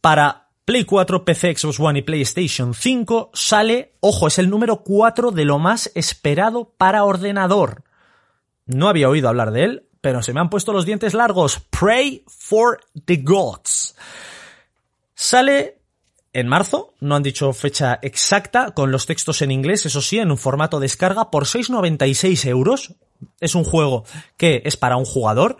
[0.00, 5.30] para Play 4, PC, Xbox One y PlayStation 5 sale, ojo, es el número 4
[5.32, 7.82] de lo más esperado para ordenador.
[8.66, 11.60] No había oído hablar de él, pero se me han puesto los dientes largos.
[11.70, 13.96] Pray for the Gods.
[15.14, 15.80] Sale
[16.32, 20.30] en marzo, no han dicho fecha exacta, con los textos en inglés, eso sí, en
[20.30, 22.94] un formato descarga por 6,96 euros.
[23.40, 24.04] Es un juego
[24.36, 25.56] que es para un jugador.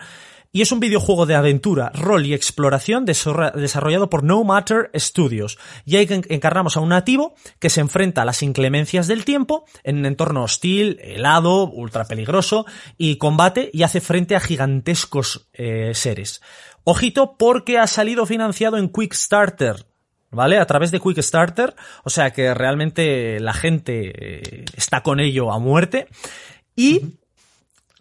[0.52, 5.58] Y es un videojuego de aventura, rol y exploración desarrollado por No Matter Studios.
[5.84, 9.64] Y ahí en- encarnamos a un nativo que se enfrenta a las inclemencias del tiempo
[9.84, 12.66] en un entorno hostil, helado, ultra peligroso,
[12.98, 16.42] y combate y hace frente a gigantescos eh, seres.
[16.82, 19.86] Ojito porque ha salido financiado en Quickstarter.
[20.32, 20.58] ¿Vale?
[20.58, 21.74] A través de Quickstarter.
[22.04, 26.06] O sea que realmente la gente eh, está con ello a muerte.
[26.76, 27.00] Y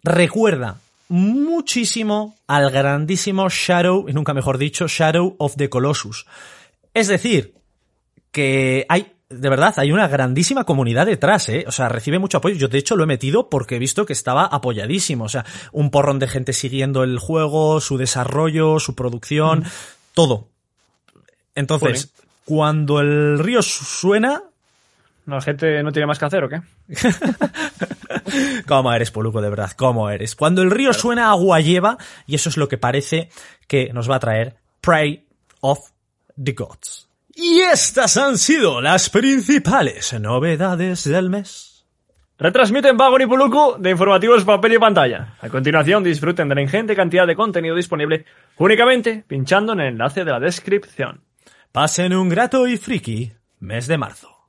[0.02, 0.78] recuerda
[1.10, 6.24] muchísimo al grandísimo Shadow, y nunca mejor dicho, Shadow of the Colossus.
[6.94, 7.54] Es decir,
[8.30, 11.64] que hay, de verdad, hay una grandísima comunidad detrás, ¿eh?
[11.66, 12.54] O sea, recibe mucho apoyo.
[12.54, 15.24] Yo, de hecho, lo he metido porque he visto que estaba apoyadísimo.
[15.24, 19.64] O sea, un porrón de gente siguiendo el juego, su desarrollo, su producción,
[20.14, 20.46] todo.
[21.56, 22.12] Entonces,
[22.44, 24.44] cuando el río suena,
[25.26, 26.60] la gente no tiene más que hacer, ¿o qué?
[28.66, 29.72] ¿Cómo eres, Poluco, de verdad?
[29.76, 30.36] ¿Cómo eres?
[30.36, 33.30] Cuando el río suena, agua lleva, y eso es lo que parece
[33.66, 35.26] que nos va a traer Prey
[35.60, 35.90] of
[36.42, 37.08] the Gods.
[37.34, 41.70] Y estas han sido las principales novedades del mes.
[42.38, 45.36] Retransmiten Vagon y Puluku de informativos papel y pantalla.
[45.42, 48.24] A continuación disfruten de la ingente cantidad de contenido disponible
[48.56, 51.20] únicamente pinchando en el enlace de la descripción.
[51.70, 54.39] Pasen un grato y friki mes de marzo.